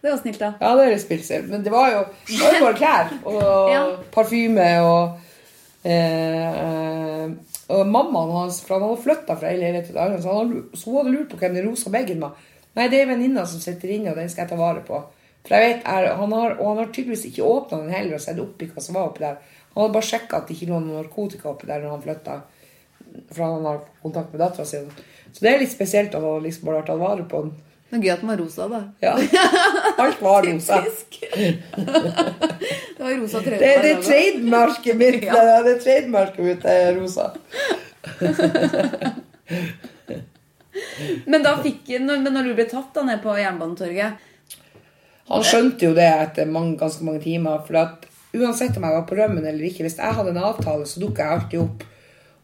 Det 0.00 0.08
var 0.10 0.16
snilt, 0.22 0.38
da. 0.40 0.52
Ja, 0.60 0.70
det 0.78 0.84
er 0.86 0.94
litt 0.94 1.02
spilsel. 1.04 1.42
Men 1.50 1.62
det 1.66 1.72
var 1.74 1.90
jo, 1.92 2.04
det 2.30 2.38
var 2.40 2.54
jo 2.56 2.64
bare 2.64 2.78
klær 2.78 3.10
og 3.28 3.70
Ja. 3.74 3.82
parfyme 4.14 4.68
og 4.80 5.18
eh, 5.84 7.26
Og 7.70 7.86
mammaen 7.86 8.32
hans, 8.34 8.60
for 8.64 8.76
han 8.78 8.88
hadde 8.88 9.02
flytta 9.04 9.36
fra 9.38 9.50
ei 9.52 9.58
leilighet 9.60 9.90
til 9.90 9.98
en 9.98 10.02
annen, 10.08 10.22
så, 10.24 10.32
hadde, 10.40 10.62
så 10.74 10.90
hun 10.90 10.98
hadde 11.02 11.12
lurt 11.14 11.30
på 11.30 11.38
hvem 11.42 11.54
den 11.58 11.68
rosa 11.68 11.92
bagen 11.94 12.22
var. 12.24 12.32
Nei, 12.74 12.88
det 12.90 13.00
er 13.02 13.10
venninna 13.12 13.44
som 13.46 13.60
sitter 13.62 13.92
inne, 13.94 14.10
og 14.14 14.18
den 14.18 14.30
skal 14.32 14.44
jeg 14.46 14.50
ta 14.54 14.58
vare 14.58 14.82
på. 14.86 14.98
For 15.46 15.54
jeg 15.56 15.68
vet, 15.68 15.86
er, 15.88 16.08
han 16.18 16.32
har, 16.36 16.56
Og 16.58 16.66
han 16.72 16.80
har 16.82 16.90
tydeligvis 16.92 17.28
ikke 17.30 17.46
åpna 17.46 17.78
den 17.84 17.94
heller 17.94 18.18
og 18.18 18.24
sett 18.24 18.40
oppi 18.42 18.66
hva 18.72 18.82
som 18.84 18.98
var 18.98 19.08
oppi 19.12 19.22
der. 19.22 19.38
Han 19.74 19.84
hadde 19.84 19.94
bare 19.94 20.08
sjekka 20.10 20.40
at 20.40 20.48
det 20.50 20.56
ikke 20.56 20.72
lå 20.72 20.80
noe 20.82 20.98
narkotika 21.04 21.48
oppi 21.52 21.68
der 21.70 21.84
når 21.84 21.94
han 21.94 22.02
flytta. 22.04 22.36
For 23.30 23.44
han 23.46 23.64
har 23.70 23.78
kontakt 24.02 24.32
med 24.34 24.42
dattera 24.42 24.66
si. 24.68 24.82
Så 25.30 25.44
det 25.44 25.52
er 25.54 25.62
litt 25.62 25.72
spesielt 25.72 26.14
at 26.18 26.26
han 26.26 26.42
liksom 26.44 26.66
bare 26.66 26.80
har 26.82 26.88
tatt 26.90 27.00
vare 27.00 27.24
på 27.30 27.44
den. 27.46 27.54
Det 27.90 27.98
er 27.98 28.02
gøy 28.04 28.10
at 28.12 28.20
den 28.22 28.28
var 28.30 28.38
rosa, 28.38 28.66
da. 28.70 28.78
Ja. 29.02 29.16
Alt 29.98 30.20
var 30.22 30.44
rosa. 30.46 30.76
Det 33.00 33.06
var 33.06 33.14
rosa 33.16 33.40
trøye. 33.40 33.58
Det, 33.58 33.70
det 33.82 33.90
er 33.90 34.02
trademarket 34.04 34.96
mitt. 35.00 35.24
Ja. 35.24 35.40
Det, 35.64 35.72
er 35.72 35.80
trademarket 35.82 36.44
mitt 36.44 36.66
er 36.68 36.94
rosa. 37.00 37.30
Men 41.26 41.42
da 41.42 41.56
fikk 41.64 41.88
når, 41.98 42.20
men 42.22 42.36
når 42.36 42.50
du 42.50 42.52
ble 42.58 42.66
tatt 42.70 42.92
da 42.94 43.02
ned 43.08 43.18
på 43.24 43.32
Jernbanetorget 43.34 44.26
Han 45.32 45.42
skjønte 45.46 45.88
jo 45.88 45.96
det 45.96 46.06
etter 46.06 46.46
mange, 46.46 46.76
ganske 46.78 47.06
mange 47.06 47.24
timer. 47.24 47.64
For 47.66 47.80
at 47.80 48.06
uansett 48.36 48.78
om 48.78 48.86
jeg 48.86 48.98
var 49.00 49.08
på 49.08 49.18
rømmen 49.18 49.42
eller 49.42 49.66
ikke, 49.66 49.82
hvis 49.86 49.98
jeg 49.98 50.18
hadde 50.20 50.30
en 50.36 50.44
avtale, 50.52 50.86
så 50.86 51.02
dukka 51.02 51.26
jeg 51.26 51.38
alltid 51.38 51.64
opp. 51.64 51.82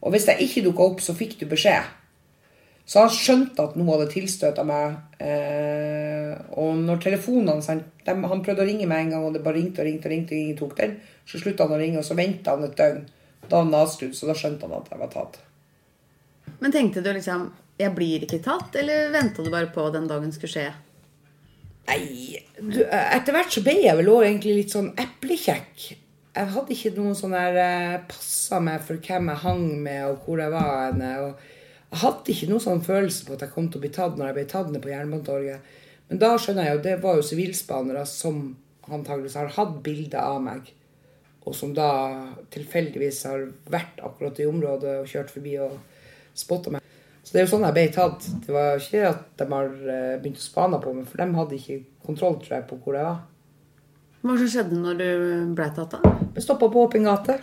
Og 0.03 0.11
hvis 0.13 0.27
jeg 0.27 0.43
ikke 0.43 0.65
dukka 0.67 0.91
opp, 0.91 0.99
så 1.05 1.15
fikk 1.15 1.39
du 1.39 1.47
beskjed. 1.53 1.87
Så 2.87 3.01
han 3.03 3.11
skjønte 3.11 3.65
at 3.67 3.75
noe 3.75 3.97
hadde 3.97 4.11
tilstøta 4.13 4.63
meg. 4.63 4.95
Eh, 5.19 6.31
og 6.55 6.77
når 6.79 7.01
telefonene 7.03 7.83
dem- 8.05 8.23
Han 8.23 8.43
prøvde 8.43 8.63
å 8.63 8.67
ringe 8.67 8.87
meg 8.87 9.05
en 9.05 9.09
gang, 9.11 9.25
og 9.25 9.33
det 9.33 9.43
bare 9.43 9.55
ringte 9.59 9.81
og 9.81 9.87
ringte, 9.89 10.05
og 10.07 10.11
ringte, 10.11 10.31
og 10.31 10.39
ingen 10.39 10.57
tok 10.57 10.75
den. 10.77 10.95
Så 11.25 11.41
slutta 11.41 11.67
han 11.67 11.75
å 11.75 11.81
ringe, 11.81 11.97
og 11.97 12.05
så 12.05 12.15
venta 12.15 12.51
han 12.55 12.63
et 12.63 12.77
døgn. 12.77 13.05
Da 13.49 13.57
var 13.57 13.63
han 13.65 13.73
avskrudd, 13.73 14.15
så 14.15 14.27
da 14.27 14.33
skjønte 14.33 14.61
han 14.61 14.79
at 14.79 14.89
jeg 14.89 14.99
var 14.99 15.11
tatt. 15.11 15.37
Men 16.61 16.71
tenkte 16.71 17.03
du 17.03 17.13
liksom 17.13 17.51
Jeg 17.79 17.93
blir 17.93 18.23
ikke 18.25 18.41
tatt, 18.41 18.75
eller 18.75 19.11
venta 19.11 19.43
du 19.43 19.51
bare 19.51 19.67
på 19.67 19.91
den 19.93 20.07
dagen 20.07 20.31
skulle 20.31 20.49
skje? 20.49 20.73
Nei, 21.87 22.39
du, 22.59 22.79
etter 22.89 23.35
hvert 23.35 23.53
så 23.53 23.61
ble 23.63 23.75
jeg 23.83 23.95
vel 23.99 24.09
også 24.09 24.25
egentlig 24.25 24.55
litt 24.55 24.73
sånn 24.73 24.89
eplekjekk. 24.97 25.83
Jeg 26.37 26.47
hadde 26.55 26.73
ikke 26.73 26.95
noen 26.97 27.13
sånn 27.15 27.35
der 27.37 27.59
eh, 27.61 27.99
passa 28.09 28.59
meg 28.59 28.81
for 28.81 28.97
hvem 28.97 29.29
jeg 29.29 29.43
hang 29.43 29.61
med, 29.83 30.01
og 30.09 30.25
hvor 30.25 30.41
jeg 30.41 30.51
var. 30.51 30.97
Og 31.27 31.45
jeg 31.87 32.01
hadde 32.01 32.33
ikke 32.33 32.49
noen 32.49 32.63
sånn 32.63 32.83
følelse 32.83 33.25
på 33.25 33.35
at 33.35 33.43
jeg 33.45 33.53
kom 33.53 33.67
til 33.71 33.79
å 33.79 33.83
bli 33.85 33.91
tatt 33.95 34.17
når 34.17 34.29
jeg 34.29 34.37
ble 34.37 34.47
tatt 34.51 34.71
ned 34.73 34.83
på 34.83 34.91
Jernbanetorget. 34.91 35.75
Men 36.07 36.19
da 36.23 36.33
skjønner 36.39 36.67
jeg 36.67 36.75
jo, 36.75 36.81
det 36.83 36.95
var 37.03 37.19
jo 37.19 37.27
sivilspanere 37.29 38.03
som 38.07 38.41
antakeligvis 38.87 39.37
har 39.39 39.53
hatt 39.55 39.79
bilder 39.83 40.19
av 40.23 40.41
meg, 40.43 40.67
og 41.47 41.55
som 41.55 41.73
da 41.75 41.89
tilfeldigvis 42.51 43.21
har 43.27 43.47
vært 43.71 44.01
akkurat 44.03 44.39
i 44.39 44.47
området 44.47 44.97
og 45.01 45.07
kjørt 45.11 45.31
forbi 45.31 45.55
og 45.63 45.77
spotta 46.35 46.75
meg. 46.75 46.83
Så 47.23 47.33
det 47.33 47.41
er 47.41 47.47
jo 47.47 47.51
sånn 47.55 47.65
jeg 47.67 47.75
ble 47.75 47.85
tatt. 47.91 48.27
Det 48.45 48.53
var 48.55 48.79
ikke 48.79 49.07
at 49.09 49.23
de 49.39 49.47
har 49.51 49.65
eh, 49.67 50.13
begynt 50.19 50.39
å 50.39 50.43
spane 50.43 50.79
på 50.83 50.93
meg, 50.95 51.07
for 51.07 51.19
de 51.19 51.39
hadde 51.39 51.57
ikke 51.57 51.79
kontroll 52.07 52.37
tror 52.39 52.55
jeg, 52.55 52.67
på 52.69 52.79
hvor 52.83 52.95
jeg 52.95 53.07
var. 53.07 53.23
Hva 54.23 54.35
som 54.39 54.51
skjedde 54.51 54.79
når 54.79 54.99
du 54.99 55.09
ble 55.55 55.67
tatt, 55.75 55.95
da? 55.95 56.13
Jeg 56.35 56.45
stoppa 56.45 56.69
på 56.71 56.85
åpen 56.87 57.07
gate. 57.07 57.35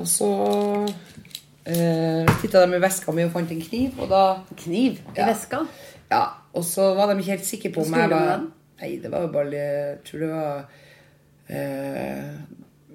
Og 0.00 0.08
så 0.08 0.30
eh, 1.66 2.32
titta 2.42 2.66
de 2.66 2.74
i 2.76 2.82
veska 2.82 3.12
mi 3.14 3.24
og 3.26 3.32
fant 3.34 3.50
en 3.54 3.60
kniv, 3.62 3.98
og 4.02 4.08
da 4.10 4.22
Kniv 4.56 4.98
i 4.98 5.18
Ja. 5.18 5.26
veska? 5.30 5.62
Ja, 6.10 6.24
og 6.52 6.64
så 6.64 6.94
var 6.94 7.12
de 7.12 7.20
ikke 7.20 7.30
helt 7.36 7.46
sikre 7.48 7.72
på 7.72 7.84
om 7.86 7.94
jeg 7.94 8.10
var 8.10 8.26
den? 8.36 8.50
Nei, 8.82 8.96
det 9.02 9.10
var 9.12 9.20
jo 9.22 9.28
bare 9.32 9.50
Jeg 9.52 9.98
tror 10.04 10.18
det 10.20 10.28
var 10.28 10.64
uh, 11.50 12.32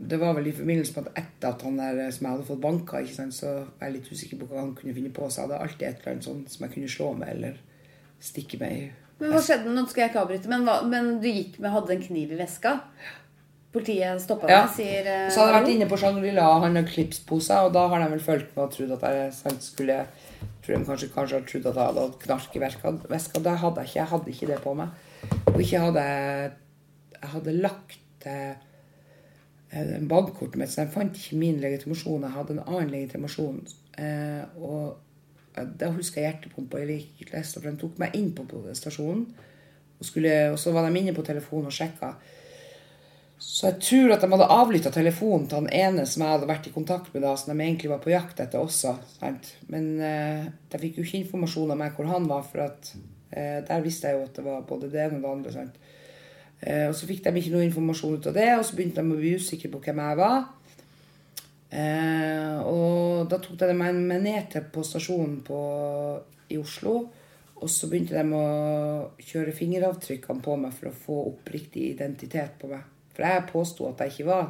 Det 0.09 0.19
var 0.19 0.33
vel 0.38 0.47
i 0.47 0.53
forbindelse 0.53 0.93
med 0.95 1.07
at 1.07 1.24
etter 1.24 1.47
at 1.53 1.62
han 1.65 1.77
der 1.79 2.12
som 2.12 2.25
jeg 2.27 2.31
hadde 2.36 2.45
fått 2.45 2.62
banka, 2.62 3.00
ikke 3.01 3.15
sant, 3.15 3.33
så 3.33 3.53
var 3.79 3.88
jeg 3.88 3.93
litt 3.95 4.12
usikker 4.12 4.38
på 4.38 4.45
hva 4.51 4.59
han 4.62 4.75
kunne 4.77 4.93
finne 4.93 5.09
på. 5.09 5.25
Så 5.29 5.41
jeg 5.41 5.47
hadde 5.50 5.62
alltid 5.65 5.87
et 5.87 6.01
eller 6.03 6.11
annet 6.11 6.27
sånt 6.27 6.51
som 6.53 6.65
jeg 6.68 6.74
kunne 6.75 6.92
slå 6.92 7.07
med 7.18 7.31
eller 7.33 7.55
stikke 8.22 8.59
med 8.61 8.75
i. 8.77 8.83
Men 9.18 9.31
hva 9.33 9.42
skjedde? 9.42 9.74
Nå 9.74 9.87
skal 9.89 10.03
jeg 10.03 10.11
ikke 10.11 10.22
avbryte, 10.22 10.51
men, 10.51 10.68
hva, 10.68 10.75
men 10.85 11.15
du 11.24 11.25
gikk 11.31 11.57
med 11.63 11.74
hadde 11.74 11.96
en 11.96 12.03
kniv 12.03 12.35
i 12.35 12.37
veska? 12.37 12.75
Politiet 13.75 14.22
stoppa 14.24 14.48
deg, 14.48 14.62
meg, 14.64 14.75
sier 14.77 15.08
uh, 15.10 15.25
Så 15.34 15.42
hadde 15.42 15.51
jeg 15.51 15.58
vært 15.58 15.74
inne 15.74 15.88
på 15.92 15.98
Shangri-La 16.00 16.46
og 16.53 16.62
handla 16.64 16.86
klipsposer, 16.88 17.68
og 17.68 17.74
da 17.75 17.84
har 17.92 18.03
de 18.03 18.12
vel 18.14 18.24
fulgt 18.24 18.53
med 18.56 18.64
og 18.64 18.72
trodd 18.74 18.94
at 18.96 19.03
jeg 19.12 19.34
sant, 19.42 19.66
skulle 19.66 20.00
Tror 20.64 20.77
de 20.77 20.88
kanskje, 20.88 21.08
kanskje 21.14 21.38
har 21.38 21.44
trodd 21.48 21.68
at 21.72 21.77
jeg 21.80 21.90
hadde 21.90 22.22
knark 22.24 22.56
i 22.56 22.62
veska. 22.62 22.92
Det 23.40 23.53
hadde 23.62 23.84
jeg 23.84 23.88
ikke. 23.88 24.00
Jeg 24.00 24.10
hadde 24.12 24.32
ikke 24.34 24.48
det 24.50 24.58
på 24.64 24.74
meg. 24.75 25.03
Og 25.53 25.62
ikke 25.64 25.80
hadde 25.80 26.08
jeg 27.22 27.30
hadde 27.34 27.56
lagt 27.58 28.27
eh, 28.27 28.56
en 29.77 30.08
bankkortet 30.10 30.60
mitt, 30.60 30.72
så 30.72 30.84
jeg 30.84 30.94
fant 30.94 31.18
ikke 31.18 31.40
min 31.40 31.60
legitimasjon. 31.64 32.25
Jeg 32.27 32.36
hadde 32.36 32.56
en 32.56 32.64
annen 32.66 32.94
legitimasjon. 32.94 33.62
Eh, 33.98 34.44
og 34.62 34.98
eh, 35.58 35.68
da 35.80 35.92
husker 35.96 36.22
jeg 36.22 36.32
hjertepumpa 36.32 36.84
gikk 36.86 37.34
lest, 37.34 37.58
for 37.58 37.68
de 37.68 37.75
tok 37.82 38.00
meg 38.01 38.16
inn 38.18 38.32
på, 38.36 38.48
på 38.50 38.64
stasjonen. 38.77 39.25
Og, 39.98 40.06
skulle, 40.06 40.34
og 40.53 40.60
så 40.62 40.74
var 40.75 40.86
de 40.86 41.00
inne 41.00 41.16
på 41.18 41.25
telefonen 41.25 41.72
og 41.72 41.75
sjekka. 41.75 42.14
Så 43.37 43.67
jeg 43.67 43.77
tror 43.85 44.15
at 44.15 44.23
de 44.23 44.29
hadde 44.31 44.47
avlytta 44.50 44.89
telefonen 44.93 45.45
til 45.50 45.59
han 45.59 45.69
ene 45.69 46.05
som 46.09 46.23
jeg 46.23 46.33
hadde 46.33 46.50
vært 46.50 46.69
i 46.69 46.73
kontakt 46.73 47.13
med 47.13 47.21
da, 47.21 47.35
som 47.37 47.51
de 47.51 47.61
egentlig 47.61 47.91
var 47.91 48.01
på 48.01 48.09
jakt 48.09 48.41
etter 48.41 48.63
også. 48.63 48.95
Sant? 49.19 49.51
Men 49.69 49.91
eh, 50.01 50.47
de 50.71 50.81
fikk 50.81 50.97
jo 50.97 51.05
ikke 51.05 51.21
informasjon 51.21 51.75
om 51.75 51.81
meg 51.83 51.93
hvor 51.93 52.09
han 52.09 52.25
var, 52.29 52.41
for 52.50 52.65
at 52.65 52.89
eh, 53.29 53.59
der 53.67 53.85
visste 53.85 54.09
jeg 54.09 54.17
jo 54.17 54.25
at 54.25 54.39
det 54.39 54.45
var 54.47 54.65
både 54.65 54.89
det 54.93 55.03
ene 55.05 55.19
og 55.19 55.27
det 55.27 55.33
andre. 55.35 55.53
Sant? 55.53 55.77
Eh, 56.65 56.87
og 56.89 56.95
så 56.97 57.09
fikk 57.09 57.21
de 57.27 57.35
ikke 57.37 57.53
noe 57.53 57.67
informasjon 57.67 58.17
ut 58.17 58.31
av 58.31 58.37
det, 58.39 58.50
og 58.57 58.65
så 58.65 58.79
begynte 58.79 59.05
de 59.05 59.13
å 59.13 59.21
bli 59.21 59.35
usikre 59.37 59.71
på 59.73 59.83
hvem 59.85 60.01
jeg 60.01 60.19
var. 60.23 60.41
Eh, 61.67 62.57
og 62.65 63.29
da 63.29 63.37
tok 63.43 63.61
de 63.61 63.77
meg 63.77 64.01
med 64.01 64.25
ned 64.25 64.50
til 64.53 64.65
på 64.73 64.81
stasjonen 64.87 65.39
på, 65.45 65.61
i 66.50 66.57
Oslo. 66.57 67.00
Og 67.57 67.69
så 67.73 67.89
begynte 67.89 68.17
de 68.17 68.37
å 68.37 69.13
kjøre 69.21 69.55
fingeravtrykkene 69.55 70.45
på 70.45 70.57
meg 70.61 70.73
for 70.77 70.89
å 70.89 71.00
få 71.05 71.23
opp 71.31 71.50
riktig 71.53 71.91
identitet 71.93 72.57
på 72.61 72.69
meg. 72.73 72.97
For 73.18 73.25
jeg 73.25 73.48
påsto 73.50 73.90
at 73.90 74.03
jeg 74.06 74.14
ikke 74.14 74.30
var 74.30 74.44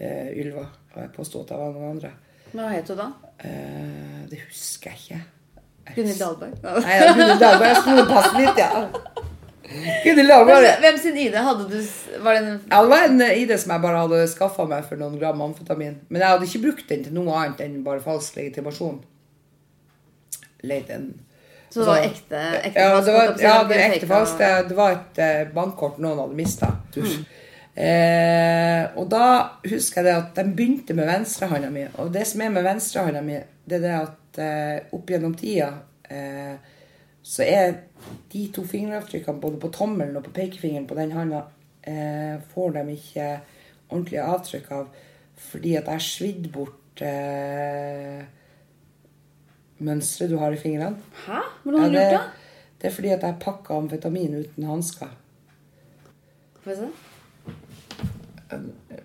uh, 0.00 0.28
Ylva, 0.32 0.64
og 0.94 1.00
jeg 1.04 1.10
påsto 1.12 1.44
at 1.44 1.52
jeg 1.52 1.60
var 1.60 1.74
noen 1.76 1.90
andre. 1.98 2.14
Hva 2.54 2.68
het 2.72 2.88
du 2.88 2.94
da? 2.96 3.10
Uh, 3.44 4.22
det 4.30 4.40
husker 4.46 4.94
jeg 4.94 5.04
ikke. 5.04 5.24
Gunhild 5.94 6.20
Dahlberg? 6.20 6.56
Nei, 6.64 6.96
ja, 6.96 7.12
Gunhild 7.12 7.42
Dahlberg. 7.42 7.68
jeg 7.68 7.82
skulle 7.82 8.06
passe 8.08 8.32
litt, 8.40 8.62
ja. 8.64 9.18
Hvem, 9.68 10.98
sin 10.98 11.16
ID 11.20 11.34
hadde 11.44 11.68
du? 11.68 11.76
Var 12.24 12.34
det 12.34 12.40
en 12.40 12.60
Ja, 12.70 12.82
det 12.82 12.88
var 12.88 13.04
en 13.04 13.20
ID 13.20 13.52
som 13.60 13.72
jeg 13.74 13.84
bare 13.84 14.00
hadde 14.00 14.20
skaffa 14.32 14.64
meg 14.64 14.86
for 14.88 15.00
noen 15.00 15.18
gram 15.20 15.40
amfetamin. 15.44 15.98
Men 16.08 16.22
jeg 16.22 16.32
hadde 16.32 16.48
ikke 16.48 16.62
brukt 16.62 16.88
den 16.88 17.04
til 17.04 17.16
noe 17.16 17.34
annet 17.36 17.60
enn 17.66 17.82
bare 17.84 18.00
falsk 18.04 18.38
legitimasjon. 18.40 19.02
Leid 20.64 20.88
en 20.94 21.10
Så 21.68 21.82
det 21.82 21.88
var 21.90 22.06
ekte, 22.06 22.44
ekte 22.64 22.80
ja, 22.80 23.00
det 23.04 23.12
var, 23.14 23.34
ja, 23.44 23.56
det 23.68 23.82
ekte 23.90 24.08
falskt. 24.08 24.40
Det, 24.40 24.76
var 24.76 24.96
et 24.96 25.20
eh, 25.20 25.42
bankkort 25.52 26.00
noen 26.00 26.22
hadde 26.24 26.38
mista. 26.38 26.72
Eh, 27.78 28.84
og 28.98 29.06
da 29.12 29.26
husker 29.68 30.02
jeg 30.02 30.08
det 30.08 30.14
at 30.16 30.38
de 30.40 30.54
begynte 30.56 30.96
med 30.98 31.06
venstrehånda 31.06 31.68
mi. 31.70 31.84
Og 32.02 32.10
det 32.14 32.24
som 32.26 32.42
er 32.42 32.50
med 32.50 32.66
venstrehånda 32.66 33.22
mi, 33.22 33.36
det 33.68 33.78
er 33.78 33.84
det 33.84 33.92
at 33.98 34.40
eh, 34.42 34.96
opp 34.96 35.12
gjennom 35.12 35.36
tida 35.38 35.70
eh, 36.10 36.56
så 37.22 37.44
er 37.44 37.76
de 38.32 38.46
to 38.54 38.64
fingeravtrykkene 38.66 39.40
både 39.42 39.60
på 39.62 39.70
tommelen 39.74 40.16
og 40.18 40.24
på 40.26 40.34
pekefingeren 40.40 40.88
på 40.88 40.96
den 40.98 41.12
handa 41.14 41.44
eh, 41.86 42.40
får 42.54 42.74
de 42.78 42.84
ikke 42.96 43.28
ordentlige 43.88 44.24
avtrykk 44.24 44.72
av 44.74 44.88
fordi 45.38 45.76
at 45.78 45.86
jeg 45.86 46.00
har 46.00 46.02
svidd 46.02 46.48
bort 46.54 47.02
eh, 47.04 48.24
mønsteret 49.78 50.32
du 50.32 50.38
har 50.40 50.56
i 50.56 50.58
fingrene. 50.58 50.98
Hæ? 51.26 51.44
Hvordan 51.62 51.80
har 51.80 51.88
du 51.88 51.94
gjort 51.94 52.10
det, 52.10 52.24
det? 52.80 52.90
er 52.90 52.96
fordi 52.96 53.12
at 53.14 53.28
jeg 53.28 53.38
pakka 53.44 53.76
amfetamin 53.78 54.34
uten 54.40 54.66
hansker. 54.66 55.14
Jeg 56.66 56.80
se? 56.80 56.90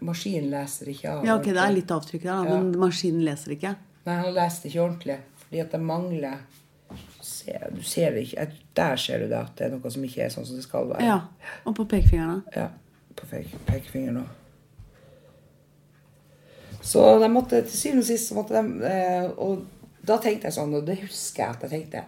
Maskinen 0.01 0.49
leser 0.51 0.89
ikke 0.93 1.09
av. 1.11 1.25
Ja, 1.25 1.35
ok, 1.39 1.45
det 1.51 1.57
er 1.63 1.73
litt 1.75 1.91
avtrykk 1.91 2.21
der, 2.23 2.29
Ja. 2.49 2.59
men 2.59 2.71
maskinen 2.79 3.23
leser 3.25 3.51
ikke. 3.57 3.75
Nei, 4.05 4.15
han 4.21 4.33
leste 4.33 4.67
ikke 4.69 4.81
ordentlig. 4.83 5.17
Fordi 5.43 5.59
at 5.61 5.71
det 5.71 5.81
mangler 5.81 6.37
Se, 7.21 7.53
Du 7.73 7.81
ser 7.81 8.11
det 8.11 8.27
ikke. 8.27 8.47
Der 8.75 8.95
ser 8.97 9.19
du 9.19 9.27
det, 9.27 9.37
at 9.39 9.55
det 9.57 9.65
er 9.65 9.69
noe 9.77 9.89
som 9.89 10.03
ikke 10.03 10.21
er 10.25 10.29
sånn 10.29 10.45
som 10.45 10.55
det 10.55 10.63
skal 10.63 10.85
være. 10.91 11.01
Ja, 11.01 11.21
Og 11.65 11.73
på 11.75 11.85
pekefingrene. 11.89 12.43
Ja, 12.55 12.67
på 13.15 13.25
pek- 13.31 13.55
pekefingeren 13.65 14.17
òg. 14.21 14.27
Så 16.83 17.19
de 17.19 17.29
måtte, 17.31 17.61
til 17.63 17.77
syvende 17.79 18.03
og 18.03 18.09
sist 18.09 18.33
måtte 18.35 18.59
de 18.59 18.85
eh, 18.89 19.29
Og 19.39 19.63
da 20.05 20.17
tenkte 20.19 20.49
jeg 20.49 20.57
sånn, 20.57 20.73
og 20.75 20.85
det 20.85 20.97
husker 21.05 21.45
jeg 21.45 21.55
at 21.55 21.61
jeg 21.63 21.71
tenkte 21.71 22.03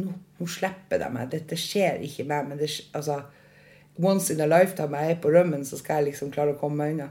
Nå, 0.00 0.10
nå 0.40 0.46
slipper 0.50 0.98
de 0.98 1.08
meg. 1.14 1.28
Dette 1.30 1.54
skjer 1.60 2.00
ikke 2.02 2.24
meg. 2.26 2.48
Men 2.48 2.58
det, 2.58 2.66
altså, 2.98 3.20
once 4.02 4.32
in 4.34 4.40
a 4.42 4.48
lifetime 4.50 4.98
jeg 4.98 5.14
er 5.14 5.20
på 5.22 5.30
rømmen, 5.34 5.64
så 5.66 5.78
skal 5.78 6.00
jeg 6.00 6.12
liksom 6.12 6.32
klare 6.34 6.54
å 6.54 6.58
komme 6.58 6.82
meg 6.82 6.96
unna. 6.96 7.10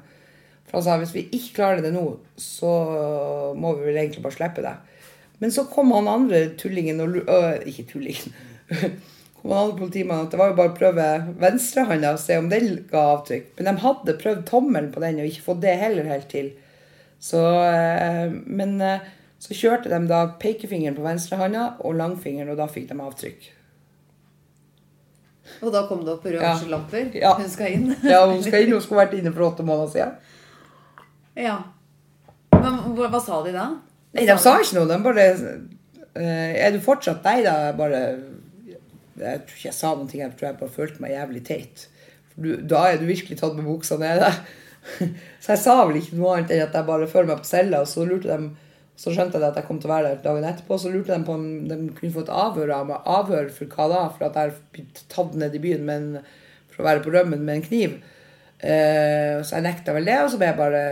For 0.68 0.80
han 0.80 0.86
sa 0.86 0.98
hvis 1.00 1.16
vi 1.16 1.28
ikke 1.30 1.56
klarer 1.60 1.84
det 1.86 1.94
nå, 1.94 2.06
så 2.40 2.72
må 3.60 3.76
vi 3.78 3.88
vel 3.90 4.02
egentlig 4.02 4.24
bare 4.24 4.38
slippe 4.38 4.66
det. 4.66 4.76
Men 5.44 5.52
så 5.52 5.66
kom 5.68 5.92
han 5.92 6.08
andre 6.08 6.46
tullingen 6.60 7.02
og 7.04 7.18
øh, 7.28 7.66
Ikke 7.68 7.84
tullingen. 7.90 8.36
kom 9.42 9.52
han 9.52 9.60
andre 9.60 9.80
politimann 9.80 10.26
at 10.26 10.32
det 10.32 10.40
var 10.40 10.54
jo 10.54 10.60
bare 10.60 10.72
å 10.72 10.78
prøve 10.78 11.08
venstrehånda 11.42 12.14
og 12.16 12.22
se 12.24 12.38
om 12.40 12.48
den 12.52 12.78
ga 12.92 13.08
avtrykk. 13.18 13.50
Men 13.58 13.70
de 13.70 13.74
hadde 13.84 14.20
prøvd 14.22 14.46
tommelen 14.48 14.92
på 14.94 15.04
den 15.04 15.20
og 15.20 15.28
ikke 15.28 15.48
fått 15.50 15.64
det 15.66 15.76
heller 15.82 16.08
helt 16.08 16.30
til. 16.32 16.54
Så, 17.24 17.42
øh, 17.44 18.38
men 18.46 18.80
øh, 18.82 19.12
så 19.44 19.56
kjørte 19.56 19.92
de 19.92 20.00
da 20.08 20.26
pekefingeren 20.40 20.96
på 20.96 21.04
venstrehånda 21.04 21.68
og 21.84 22.00
langfingeren, 22.00 22.54
og 22.54 22.60
da 22.60 22.70
fikk 22.72 22.90
de 22.92 23.00
avtrykk. 23.04 23.52
Og 25.62 25.72
da 25.74 25.84
kom 25.90 26.04
det 26.06 26.14
opp 26.16 26.26
røde 26.26 26.40
Ja. 26.42 26.54
Ja. 27.20 27.34
Hun 27.40 27.50
skal 27.52 27.76
inn. 27.76 27.90
Ja, 28.04 28.24
hun 28.30 28.44
skal 28.44 28.64
inn, 28.64 28.74
hun 28.76 28.84
skulle 28.84 29.04
vært 29.04 29.18
inne 29.18 29.34
for 29.36 29.50
åtte 29.50 29.66
måneder 29.68 29.92
siden. 29.92 30.14
Ja. 31.44 31.58
Men 32.54 32.80
hva, 32.96 33.10
hva 33.12 33.22
sa 33.22 33.42
de 33.46 33.54
da? 33.56 33.70
Nei, 34.14 34.28
de 34.30 34.38
sa 34.40 34.58
ikke 34.62 34.78
noe. 34.78 34.90
De 34.92 35.00
bare 35.04 35.28
eh, 35.34 36.52
Er 36.62 36.74
du 36.76 36.80
fortsatt 36.84 37.26
Nei 37.26 37.40
da, 37.46 37.56
jeg 37.68 37.78
bare 37.80 38.02
Jeg 39.18 39.42
tror 39.48 39.58
ikke 39.58 39.70
jeg 39.70 39.78
sa 39.80 39.94
noe, 39.98 40.10
jeg 40.14 40.36
tror 40.38 40.50
jeg 40.52 40.60
bare 40.60 40.76
følte 40.78 41.04
meg 41.04 41.16
jævlig 41.16 41.44
teit. 41.48 41.88
Du, 42.36 42.54
da 42.58 42.88
er 42.90 43.00
du 43.02 43.08
virkelig 43.10 43.38
tatt 43.40 43.58
med 43.58 43.68
buksa 43.68 43.98
nede. 44.02 44.30
Så 45.44 45.54
jeg 45.54 45.62
sa 45.62 45.76
vel 45.86 46.00
ikke 46.00 46.18
noe 46.18 46.38
annet 46.38 46.54
enn 46.56 46.64
at 46.66 46.78
jeg 46.78 46.88
bare 46.88 47.10
føler 47.10 47.34
meg 47.34 47.44
på 47.44 47.50
cella, 47.50 47.84
og 47.84 47.90
så 47.92 48.06
lurte 48.08 48.32
de 48.32 48.50
så 48.96 49.12
skjønte 49.12 49.40
jeg 49.40 49.50
at 49.50 49.58
jeg 49.58 49.68
kom 49.68 49.80
til 49.82 49.90
å 49.90 49.96
være 49.96 50.12
der 50.12 50.22
dagen 50.24 50.46
etterpå. 50.48 50.78
Så 50.80 50.92
lurte 50.94 51.16
de 51.16 51.26
på 51.26 51.34
om 51.34 51.46
de 51.68 51.78
kunne 51.98 52.14
få 52.14 52.24
et 52.24 52.34
avhør 52.34 52.76
av 52.76 52.88
meg. 52.92 53.10
Avhør 53.10 53.50
for 53.56 53.74
hva 53.74 53.90
da? 53.90 54.04
For 54.14 54.28
at 54.28 54.38
jeg 54.38 54.52
har 54.52 54.56
blitt 54.76 55.04
tatt 55.12 55.36
ned 55.40 55.58
i 55.58 55.62
byen 55.64 55.86
med 55.88 56.02
en, 56.04 56.32
for 56.72 56.84
å 56.84 56.88
være 56.92 57.04
på 57.06 57.14
rømmen 57.16 57.42
med 57.42 57.58
en 57.58 57.66
kniv. 57.66 57.98
Eh, 58.64 59.42
så 59.44 59.58
jeg 59.58 59.66
nekta 59.66 59.96
vel 59.98 60.08
det, 60.08 60.22
og 60.24 60.32
så 60.32 60.40
ble 60.40 60.52
jeg 60.52 60.60
bare 60.62 60.84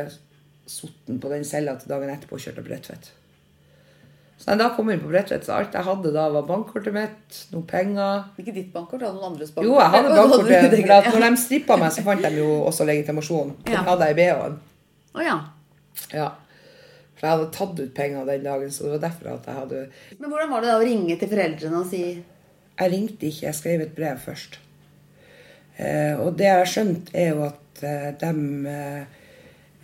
sotten 0.71 1.21
på 1.21 1.31
den 1.31 1.45
cella 1.47 1.77
til 1.79 1.91
dagen 1.93 2.11
etterpå 2.11 2.37
og 2.37 2.43
kjørte 2.43 2.65
Bredtvet. 2.65 3.11
Så 4.41 4.47
da 4.49 4.55
jeg 4.55 4.61
da 4.63 4.67
kom 4.73 4.89
inn 4.89 5.01
på 5.03 5.11
Bredtvet, 5.11 5.45
så 5.45 5.59
alt 5.59 5.75
jeg 5.77 5.85
hadde 5.85 6.11
da, 6.15 6.25
var 6.33 6.47
bankkortet 6.49 6.95
mitt, 6.95 7.41
noen 7.53 7.65
penger 7.69 8.41
Ikke 8.41 8.55
ditt 8.55 8.71
bankkort, 8.73 9.05
hadde 9.05 9.19
noen 9.19 9.35
andres 9.35 9.53
bankkort. 9.53 9.69
Jo, 9.69 9.77
jeg 9.77 9.93
hadde 9.93 10.13
bankkortet. 10.17 10.77
For 10.81 10.95
at 10.97 11.09
når 11.13 11.25
de 11.27 11.41
strippa 11.45 11.77
meg, 11.77 11.93
så 11.93 12.05
fant 12.07 12.25
de 12.25 12.31
jo 12.41 12.49
også 12.65 12.87
legitimasjon. 12.89 13.53
Den 13.67 13.85
hadde 13.91 14.09
jeg 14.09 14.17
i 14.17 14.19
BH-en. 14.23 14.57
Å 15.11 15.27
ja. 15.27 15.37
Ja. 16.15 16.31
For 17.21 17.27
jeg 17.29 17.37
hadde 17.37 17.51
tatt 17.53 17.77
ut 17.83 17.93
penger 17.93 18.25
den 18.25 18.43
dagen, 18.47 18.71
så 18.73 18.87
det 18.87 18.91
var 18.95 19.01
derfor 19.03 19.27
at 19.35 19.45
jeg 19.45 19.57
hadde 19.59 19.81
Men 20.17 20.31
hvordan 20.31 20.49
var 20.49 20.63
det 20.65 20.71
da 20.71 20.77
å 20.79 20.85
ringe 20.87 21.17
til 21.21 21.29
foreldrene 21.29 21.81
og 21.83 21.89
si 21.91 21.99
Jeg 22.17 22.91
ringte 22.95 23.27
ikke, 23.29 23.45
jeg 23.45 23.57
skrev 23.59 23.83
et 23.85 23.91
brev 23.93 24.17
først. 24.23 24.57
Eh, 25.77 26.17
og 26.17 26.33
det 26.39 26.47
jeg 26.47 26.57
har 26.63 26.71
skjønt, 26.71 27.11
er 27.13 27.27
jo 27.35 27.43
at 27.45 27.83
eh, 27.85 28.07
dem 28.23 28.41
eh, 28.65 29.03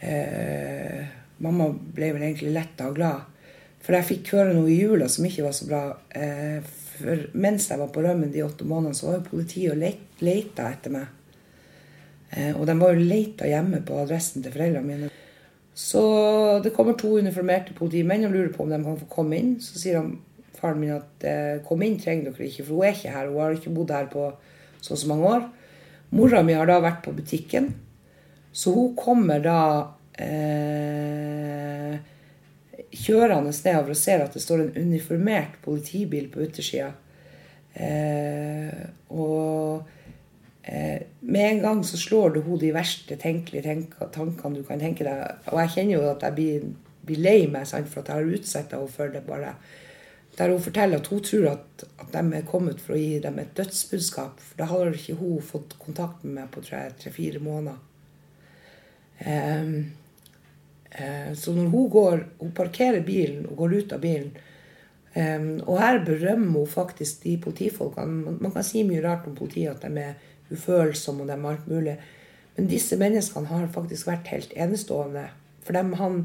eh, 0.01 1.05
Mamma 1.45 1.67
ble 1.69 2.09
vel 2.15 2.23
egentlig 2.31 2.55
letta 2.55 2.87
og 2.89 2.97
glad. 2.97 3.27
For 3.85 3.93
jeg 3.93 4.07
fikk 4.09 4.31
høre 4.33 4.55
noe 4.57 4.71
i 4.73 4.79
jula 4.79 5.05
som 5.11 5.27
ikke 5.29 5.45
var 5.45 5.53
så 5.53 5.67
bra. 5.69 5.83
Eh, 6.17 6.57
for 6.97 7.27
mens 7.37 7.69
jeg 7.69 7.77
var 7.77 7.91
på 7.93 8.01
rømmen 8.01 8.33
de 8.33 8.41
åtte 8.41 8.65
månedene, 8.65 8.97
så 8.97 9.11
var 9.11 9.19
jo 9.19 9.27
politiet 9.29 9.75
og 9.75 9.79
leit- 9.83 10.23
leita 10.25 10.71
etter 10.73 10.95
meg. 10.97 11.13
Eh, 12.33 12.49
og 12.57 12.65
de 12.65 12.73
var 12.81 12.97
jo 12.97 13.05
leita 13.13 13.45
hjemme 13.47 13.83
på 13.85 14.01
adressen 14.01 14.41
til 14.41 14.55
foreldrene 14.57 14.89
mine. 14.89 15.11
Så 15.77 16.01
det 16.63 16.73
kommer 16.73 16.97
to 16.97 17.19
uniformerte 17.21 17.75
politimenn 17.77 18.25
og 18.25 18.33
lurer 18.33 18.49
på 18.53 18.63
om 18.65 18.71
de 18.73 18.79
kan 18.81 18.97
få 18.97 19.09
komme 19.11 19.37
inn. 19.37 19.51
Så 19.61 19.77
sier 19.77 19.99
han, 19.99 20.15
faren 20.57 20.79
min 20.81 20.95
at 20.95 21.25
eh, 21.27 21.59
kom 21.67 21.83
inn 21.85 21.99
trenger 22.01 22.31
dere 22.31 22.47
ikke, 22.47 22.65
for 22.65 22.79
hun 22.79 22.87
er 22.87 22.95
ikke 22.95 23.13
her. 23.13 23.29
Hun 23.29 23.43
har 23.43 23.57
ikke 23.59 23.73
bodd 23.75 23.93
her 23.93 24.09
på 24.09 24.23
så 24.81 24.95
og 24.95 25.01
så 25.03 25.11
mange 25.11 25.33
år. 25.35 25.45
Mora 26.17 26.41
mi 26.45 26.55
har 26.57 26.65
da 26.69 26.79
vært 26.81 27.03
på 27.05 27.13
butikken, 27.13 27.73
så 28.55 28.71
hun 28.73 28.93
kommer 28.97 29.43
da 29.43 29.61
eh, 30.23 31.97
kjørende 32.95 33.51
nedover 33.51 33.93
og 33.93 33.99
ser 33.99 34.23
at 34.23 34.33
det 34.33 34.41
står 34.41 34.63
en 34.63 34.87
uniformert 34.87 35.59
politibil 35.65 36.29
på 36.31 36.47
utersida. 36.47 36.93
Eh, 37.77 38.87
og 39.13 39.83
med 40.67 41.45
en 41.45 41.61
gang 41.63 41.83
så 41.85 41.97
slår 41.97 42.33
det 42.35 42.43
henne 42.43 42.59
de 42.59 42.73
verste 42.75 43.15
tenkelige 43.19 43.63
tenk 43.63 43.93
tankene 44.11 44.59
du 44.59 44.65
kan 44.67 44.81
tenke 44.81 45.05
deg. 45.07 45.43
Og 45.53 45.61
jeg 45.61 45.73
kjenner 45.75 45.93
jo 45.95 46.07
at 46.11 46.25
jeg 46.27 46.35
blir, 46.35 46.65
blir 47.07 47.21
lei 47.23 47.37
meg 47.51 47.67
sant, 47.69 47.87
for 47.91 48.03
at 48.03 48.11
jeg 48.11 48.19
har 48.19 48.39
utsatt 48.39 48.73
henne 48.75 48.91
for 48.91 49.13
det. 49.13 49.23
bare. 49.27 49.53
Der 50.37 50.51
hun 50.51 50.61
forteller 50.61 50.99
at 50.99 51.07
hun 51.07 51.23
tror 51.23 51.47
at, 51.49 51.85
at 51.99 52.09
de 52.13 52.35
er 52.37 52.45
kommet 52.45 52.81
for 52.81 52.93
å 52.93 52.99
gi 52.99 53.19
dem 53.23 53.39
et 53.41 53.55
dødsbudskap. 53.57 54.41
For 54.43 54.59
da 54.59 54.67
har 54.69 54.91
ikke 54.93 55.17
hun 55.17 55.39
fått 55.41 55.77
kontakt 55.81 56.25
med 56.25 56.35
meg 56.41 56.51
på 56.53 56.61
tre-fire 56.61 57.41
måneder. 57.41 57.79
Um, 59.25 59.71
uh, 60.93 61.31
så 61.33 61.53
når 61.55 61.71
hun 61.73 61.87
går 61.89 62.19
Hun 62.37 62.51
parkerer 62.53 63.01
bilen 63.01 63.47
og 63.49 63.57
går 63.57 63.73
ut 63.73 63.93
av 63.95 64.03
bilen. 64.03 64.35
Um, 65.15 65.63
og 65.65 65.79
her 65.81 66.03
berømmer 66.05 66.59
hun 66.59 66.69
faktisk 66.69 67.23
de 67.23 67.39
politifolkene. 67.41 68.23
Man, 68.27 68.37
man 68.41 68.53
kan 68.53 68.63
si 68.63 68.83
mye 68.85 69.01
rart 69.01 69.25
om 69.25 69.35
politiet, 69.35 69.73
at 69.73 69.81
de 69.81 70.03
er 70.03 70.13
ufølsomme 70.53 71.25
og 71.25 71.31
de 71.31 71.35
er 71.35 71.49
alt 71.51 71.67
mulig. 71.69 71.95
Men 72.57 72.69
disse 72.71 72.97
menneskene 72.97 73.51
har 73.51 73.67
faktisk 73.73 74.09
vært 74.09 74.31
helt 74.33 74.53
enestående. 74.57 75.27
For 75.65 75.77
dem, 75.77 75.91
han, 75.99 76.21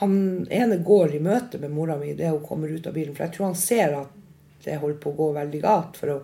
han 0.00 0.16
ene 0.52 0.80
går 0.84 1.14
i 1.16 1.22
møte 1.24 1.60
med 1.62 1.72
mora 1.72 1.96
mi 2.00 2.10
idet 2.12 2.32
hun 2.34 2.44
kommer 2.44 2.72
ut 2.72 2.86
av 2.90 2.96
bilen. 2.96 3.14
For 3.16 3.26
jeg 3.26 3.36
tror 3.36 3.48
han 3.50 3.58
ser 3.58 3.94
at 4.02 4.18
det 4.64 4.80
holder 4.80 4.98
på 5.00 5.12
å 5.12 5.18
gå 5.20 5.30
veldig 5.38 5.62
galt. 5.62 6.00
For 6.00 6.12
å, 6.12 6.18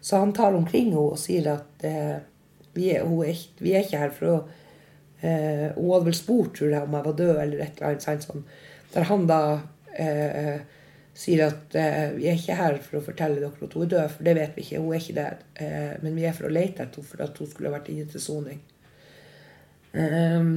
så 0.00 0.22
han 0.22 0.32
tar 0.36 0.56
omkring 0.56 0.92
henne 0.92 1.02
og 1.02 1.20
sier 1.20 1.50
at 1.56 1.84
eh, 1.88 2.16
vi, 2.76 2.90
er, 2.94 3.04
hun 3.08 3.24
er, 3.26 3.42
vi 3.60 3.74
er 3.74 3.84
ikke 3.84 4.00
her 4.00 4.14
for 4.14 4.32
å 4.32 4.38
eh, 5.20 5.68
Hun 5.76 5.92
hadde 5.92 6.08
vel 6.10 6.16
spurt 6.16 6.56
tror 6.58 6.72
jeg, 6.72 6.82
om 6.84 6.96
jeg 6.96 7.08
var 7.08 7.20
død, 7.20 7.34
eller 7.42 7.64
et 7.64 7.80
eller 7.80 7.92
annet. 7.92 8.26
Sånn, 8.28 8.48
der 8.94 9.08
han 9.10 9.28
da 9.28 9.40
eh, 9.96 10.56
sier 11.16 11.46
at 11.46 11.76
eh, 11.80 12.10
vi 12.16 12.28
er 12.28 12.36
ikke 12.36 12.56
her 12.58 12.78
for 12.84 12.98
å 12.98 13.04
fortelle 13.04 13.40
dere 13.40 13.48
at 13.48 13.76
hun 13.76 13.84
er 13.86 13.92
død, 13.94 14.08
for 14.12 14.26
det 14.26 14.34
vet 14.36 14.56
vi 14.56 14.64
ikke. 14.66 14.80
Hun 14.82 14.92
er 14.92 15.00
ikke 15.02 15.16
det. 15.16 15.28
Eh, 15.64 15.92
men 16.02 16.18
vi 16.18 16.26
er 16.28 16.34
for 16.36 16.48
å 16.48 16.52
lete 16.52 16.84
etter 16.84 17.00
henne 17.00 17.10
for 17.12 17.24
at 17.24 17.40
hun 17.40 17.48
skulle 17.50 17.70
ha 17.70 17.76
vært 17.78 17.92
inne 17.92 18.08
til 18.12 18.22
soning. 18.22 18.60
Um, 19.96 20.50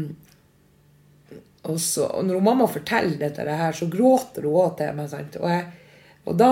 og, 1.64 1.78
så, 1.80 2.10
og 2.12 2.26
når 2.28 2.44
mamma 2.44 2.68
forteller 2.68 3.16
dette 3.22 3.46
her, 3.48 3.76
så 3.76 3.88
gråter 3.92 4.48
hun 4.48 4.60
òg 4.66 4.76
til 4.82 5.00
meg. 5.00 5.08
Sant? 5.14 5.40
Og, 5.40 5.48
jeg, 5.54 6.20
og 6.28 6.40
da 6.42 6.52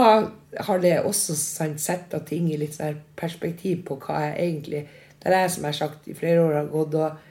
har 0.69 0.83
det 0.83 0.95
også 1.01 1.35
sant, 1.35 1.83
sett 1.83 2.15
ting 2.29 2.47
i 2.51 2.59
litt 2.61 2.79
sånn 2.79 3.03
perspektiv 3.19 3.83
på 3.89 3.99
hva 4.05 4.23
jeg 4.29 4.37
egentlig 4.47 4.87
Der 5.17 5.33
jeg, 5.33 5.51
som 5.51 5.65
jeg 5.65 5.73
har 5.73 5.79
sagt, 5.81 6.07
i 6.07 6.15
flere 6.15 6.43
år 6.45 6.59
har 6.61 6.67
gått 6.71 6.93
og 6.95 7.23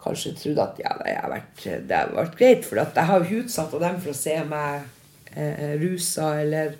kanskje 0.00 0.36
trodd 0.38 0.60
at 0.62 0.76
ja, 0.80 0.92
det 1.02 1.16
har 1.18 1.28
vært, 1.28 1.64
vært 2.14 2.36
greit. 2.38 2.64
For 2.64 2.80
jeg 2.80 3.08
har 3.10 3.24
jo 3.26 3.40
utsatt 3.42 3.74
dem 3.82 3.98
for 4.00 4.14
å 4.14 4.16
se 4.16 4.36
meg 4.48 4.86
eh, 5.36 5.76
rusa 5.80 6.40
eller 6.40 6.74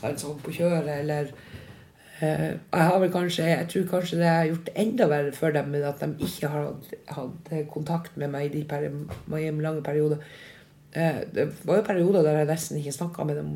sånn 0.00 0.40
på 0.42 0.54
kjøret 0.56 1.00
eller 1.00 1.34
Eh, 2.16 2.54
jeg 2.72 2.80
har 2.88 3.00
vel 3.02 3.10
kanskje, 3.12 3.44
jeg 3.44 3.68
tror 3.68 3.82
kanskje 3.90 4.18
det 4.22 4.28
har 4.30 4.46
gjort 4.48 4.68
det 4.70 4.72
enda 4.80 5.06
verre 5.10 5.32
for 5.36 5.52
dem, 5.52 5.66
med 5.74 5.82
at 5.84 6.00
de 6.00 6.24
ikke 6.24 6.48
har 6.48 6.62
hatt, 6.70 6.86
hatt 7.12 7.50
kontakt 7.68 8.16
med 8.16 8.30
meg 8.32 8.46
i 8.46 8.54
de 8.54 8.62
peri 8.64 8.88
lange 9.60 9.82
perioder. 9.84 10.22
Eh, 10.96 11.18
det 11.32 11.50
var 11.68 11.76
jo 11.82 11.84
perioder 11.90 12.24
der 12.24 12.38
jeg 12.40 12.48
nesten 12.48 12.78
ikke 12.80 12.94
snakka 12.96 13.26
med 13.28 13.36
dem 13.36 13.50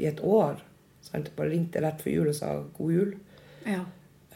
i 0.00 0.08
et 0.08 0.22
år. 0.24 0.56
Sant? 1.04 1.28
Bare 1.36 1.52
ringte 1.52 1.82
rett 1.84 2.00
før 2.00 2.14
jul 2.14 2.30
og 2.32 2.38
sa 2.38 2.54
god 2.78 2.94
jul. 2.96 3.12
Ja. 3.68 3.84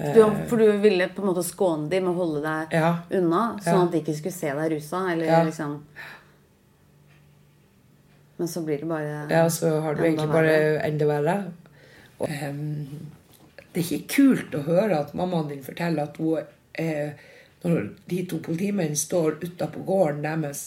Du, 0.02 0.20
for 0.50 0.56
du 0.60 0.66
ville 0.82 1.08
på 1.08 1.22
en 1.22 1.28
måte 1.30 1.44
skåne 1.46 1.88
dem 1.88 2.04
med 2.04 2.12
å 2.14 2.18
holde 2.20 2.42
deg 2.44 2.76
Ja. 2.76 2.92
unna, 3.12 3.56
sånn 3.62 3.86
at 3.86 3.92
de 3.92 4.00
ikke 4.02 4.16
skulle 4.18 4.36
se 4.36 4.52
deg 4.52 4.72
rusa? 4.72 5.12
Eller 5.12 5.24
Ja. 5.32 5.42
liksom 5.44 5.78
Men 8.42 8.48
så 8.48 8.60
blir 8.66 8.78
det 8.78 8.86
bare 8.90 9.26
Ja, 9.30 9.50
så 9.50 9.68
har 9.80 9.94
du 9.94 10.00
egentlig 10.02 10.28
bare 10.32 10.54
enda 10.82 11.06
verre. 11.06 11.34
Og, 12.18 12.26
um, 12.26 13.10
det 13.70 13.84
er 13.84 13.84
ikke 13.84 14.14
kult 14.16 14.56
å 14.58 14.62
høre 14.66 14.96
at 14.98 15.12
mammaen 15.14 15.52
din 15.52 15.60
forteller 15.62 16.08
at 16.08 16.16
hun 16.18 16.40
eh, 16.74 17.12
Når 17.62 17.84
de 18.10 18.16
to 18.26 18.40
politimennene 18.42 18.98
står 18.98 19.36
utapå 19.44 19.84
gården 19.86 20.24
deres, 20.26 20.62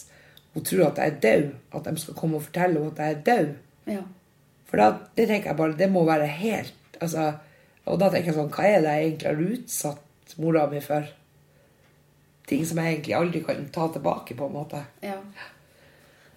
hun 0.54 0.64
tror 0.64 0.86
at 0.86 1.02
jeg 1.02 1.12
er 1.12 1.18
død. 1.26 1.50
At 1.76 1.90
de 1.90 2.00
skal 2.00 2.16
komme 2.16 2.38
og 2.40 2.46
fortelle 2.46 2.80
henne 2.80 2.94
at 2.94 3.02
jeg 3.02 3.16
er 3.18 3.20
død. 3.26 3.50
Ja. 3.92 4.04
For 4.70 4.80
da, 4.80 4.86
det 5.18 5.26
tenker 5.28 5.50
jeg 5.50 5.58
bare, 5.58 5.76
det 5.76 5.90
må 5.92 6.06
være 6.08 6.30
helt 6.38 6.96
altså, 7.04 7.26
Og 7.84 8.00
da 8.00 8.08
tenker 8.08 8.32
jeg 8.32 8.38
sånn, 8.38 8.48
hva 8.56 8.64
er 8.70 8.80
det 8.80 8.94
jeg 8.94 9.10
egentlig 9.10 9.28
har 9.28 9.58
utsatt 9.58 10.32
mora 10.40 10.64
mi 10.72 10.80
for? 10.80 11.12
Ting 12.48 12.64
som 12.64 12.80
jeg 12.80 12.94
egentlig 12.94 13.18
aldri 13.20 13.44
kan 13.44 13.68
ta 13.76 13.90
tilbake, 13.92 14.38
på 14.40 14.48
en 14.48 14.56
måte. 14.56 14.80
ja. 15.04 15.20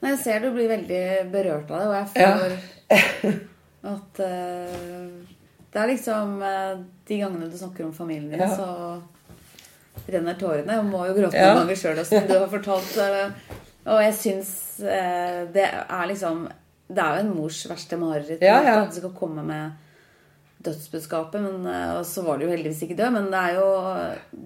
Nei, 0.01 0.12
jeg 0.13 0.19
ser 0.23 0.39
du 0.45 0.51
blir 0.55 0.69
veldig 0.71 1.01
berørt 1.33 1.71
av 1.71 1.79
det, 1.79 1.88
og 1.88 1.95
jeg 1.95 2.07
Ja. 2.23 2.31
får 2.38 3.39
at 3.89 4.19
uh, 4.19 5.07
Det 5.71 5.79
er 5.81 5.88
liksom 5.91 6.38
uh, 6.41 6.79
De 7.07 7.17
gangene 7.19 7.49
du 7.51 7.57
snakker 7.57 7.85
om 7.85 7.93
familien 7.93 8.29
din, 8.31 8.39
Ja. 8.39 8.47
så 8.55 9.01
renner 10.09 10.38
tårene. 10.39 10.71
Jeg 10.79 10.85
må 10.88 11.03
jo 11.07 11.13
gråte 11.17 11.35
Ja. 11.38 11.53
noen 11.53 11.67
ganger 11.67 11.75
sjøl, 11.81 11.99
som 12.07 12.27
du 12.27 12.33
har 12.39 12.47
fortalt. 12.47 12.95
Uh, 12.97 13.31
Og 13.89 14.01
jeg 14.03 14.13
syns 14.13 14.49
det 14.79 15.63
er 15.65 16.07
liksom 16.07 16.47
Det 16.89 17.03
er 17.03 17.15
jo 17.15 17.21
en 17.25 17.35
mors 17.35 17.59
verste 17.69 17.97
mareritt 17.99 18.41
Ja, 18.41 18.62
ja. 18.63 18.81
at 18.83 18.91
du 18.91 18.99
skal 18.99 19.12
komme 19.19 19.43
med 19.43 19.71
dødsbudskapet. 20.63 21.41
Men, 21.41 21.65
og 21.97 22.05
så 22.05 22.23
var 22.25 22.38
du 22.38 22.45
jo 22.45 22.51
heldigvis 22.51 22.81
ikke 22.88 22.97
død, 22.99 23.12
men 23.15 23.25
det 23.31 23.39
er 23.39 23.53
jo 23.59 23.69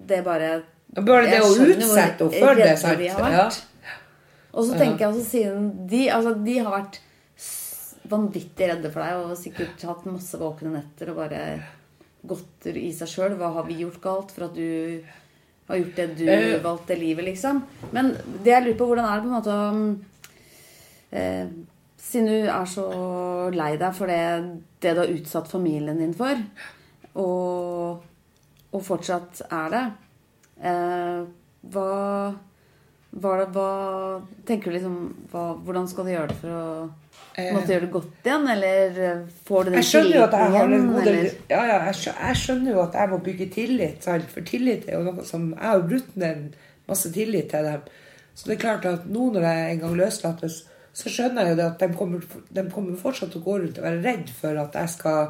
Det 0.08 0.18
er 0.18 0.22
bare 0.26 0.50
Bare 0.94 1.26
det 1.26 1.40
å 1.42 1.48
utsette 1.50 2.28
henne 2.30 2.40
for 2.40 2.54
det, 2.54 2.78
sant? 2.78 3.00
Ja. 3.00 3.48
Og 4.54 4.68
så 4.68 4.76
tenker 4.78 5.04
jeg 5.04 5.10
også 5.10 5.24
siden 5.26 5.70
de, 5.90 6.04
altså, 6.14 6.34
de 6.46 6.58
har 6.60 6.70
vært 6.76 7.00
vanvittig 8.10 8.68
redde 8.68 8.90
for 8.92 9.02
deg 9.02 9.22
og 9.22 9.38
sikkert 9.40 9.82
hatt 9.88 10.06
masse 10.06 10.38
våkne 10.38 10.74
netter 10.76 11.10
og 11.10 11.22
bare 11.22 11.40
gått 12.24 12.68
i 12.70 12.90
seg 12.94 13.10
sjøl. 13.10 13.36
Hva 13.40 13.50
har 13.56 13.66
vi 13.68 13.80
gjort 13.82 14.00
galt 14.04 14.34
for 14.34 14.46
at 14.46 14.56
du 14.56 15.02
har 15.68 15.80
gjort 15.80 15.96
det 15.96 16.06
du 16.18 16.24
Eh. 16.28 16.62
valgte 16.62 16.96
livet, 17.00 17.24
liksom? 17.24 17.62
Men 17.92 18.12
det 18.44 18.52
jeg 18.52 18.64
lurer 18.64 18.78
på, 18.78 18.86
hvordan 18.90 19.08
er 19.08 19.14
det 19.14 19.24
på 19.24 19.30
en 19.30 19.38
måte 19.38 19.54
å 19.58 19.96
eh, 21.12 21.46
Siden 22.04 22.26
du 22.28 22.50
er 22.52 22.66
så 22.68 22.84
lei 23.50 23.70
deg 23.80 23.94
for 23.96 24.06
det, 24.06 24.60
det 24.84 24.90
du 24.94 25.00
har 25.00 25.12
utsatt 25.14 25.48
familien 25.48 25.96
din 25.98 26.12
for, 26.14 26.36
og, 27.16 28.02
og 28.70 28.82
fortsatt 28.84 29.40
er 29.48 29.72
det 29.72 29.84
eh, 30.68 31.24
Hva 31.72 31.88
hva, 33.20 33.32
hva 33.54 33.68
tenker 34.48 34.70
du 34.72 34.76
liksom 34.78 34.98
hva, 35.32 35.44
Hvordan 35.64 35.88
skal 35.90 36.04
du 36.08 36.10
gjøre 36.14 36.28
det 36.32 36.36
for 36.40 36.50
å 36.50 36.64
måtte 37.54 37.72
gjøre 37.74 37.86
det 37.86 37.90
godt 37.94 38.26
igjen? 38.28 38.46
Eller 38.54 39.00
eh, 39.08 39.20
får 39.46 39.64
du 39.64 39.70
den 39.70 39.78
tilliten 40.02 40.88
god 40.92 41.04
del 41.08 41.18
ja, 41.54 41.60
ja, 41.70 41.78
jeg, 41.88 41.94
skjø- 42.00 42.16
jeg 42.20 42.40
skjønner 42.42 42.74
jo 42.74 42.82
at 42.84 42.98
jeg 43.00 43.12
må 43.14 43.18
bygge 43.28 43.48
tillit. 43.54 44.08
For 44.34 44.46
tillit 44.50 44.88
er 44.88 44.98
jo 44.98 45.04
noe 45.08 45.24
som 45.28 45.48
Jeg 45.54 45.70
har 45.70 45.86
brutt 45.88 46.16
ned 46.20 46.56
masse 46.90 47.12
tillit 47.14 47.50
til 47.54 47.64
dem. 47.70 47.86
Så 48.34 48.48
det 48.50 48.56
er 48.56 48.62
klart 48.64 48.86
at 48.90 49.06
nå 49.06 49.28
når 49.34 49.46
jeg 49.46 49.72
en 49.76 49.82
gang 49.84 49.96
løslates, 49.98 50.60
så 50.94 51.10
skjønner 51.10 51.46
jeg 51.48 51.54
jo 51.54 51.58
det 51.62 51.66
at 51.70 51.80
de 51.82 51.88
kommer, 51.98 52.22
de 52.54 52.64
kommer 52.70 52.98
fortsatt 52.98 53.30
til 53.34 53.40
å 53.42 53.46
gå 53.46 53.58
rundt 53.62 53.78
og 53.78 53.86
være 53.86 54.02
redd 54.04 54.28
for 54.34 54.58
at 54.62 54.74
jeg 54.78 54.90
skal 54.94 55.28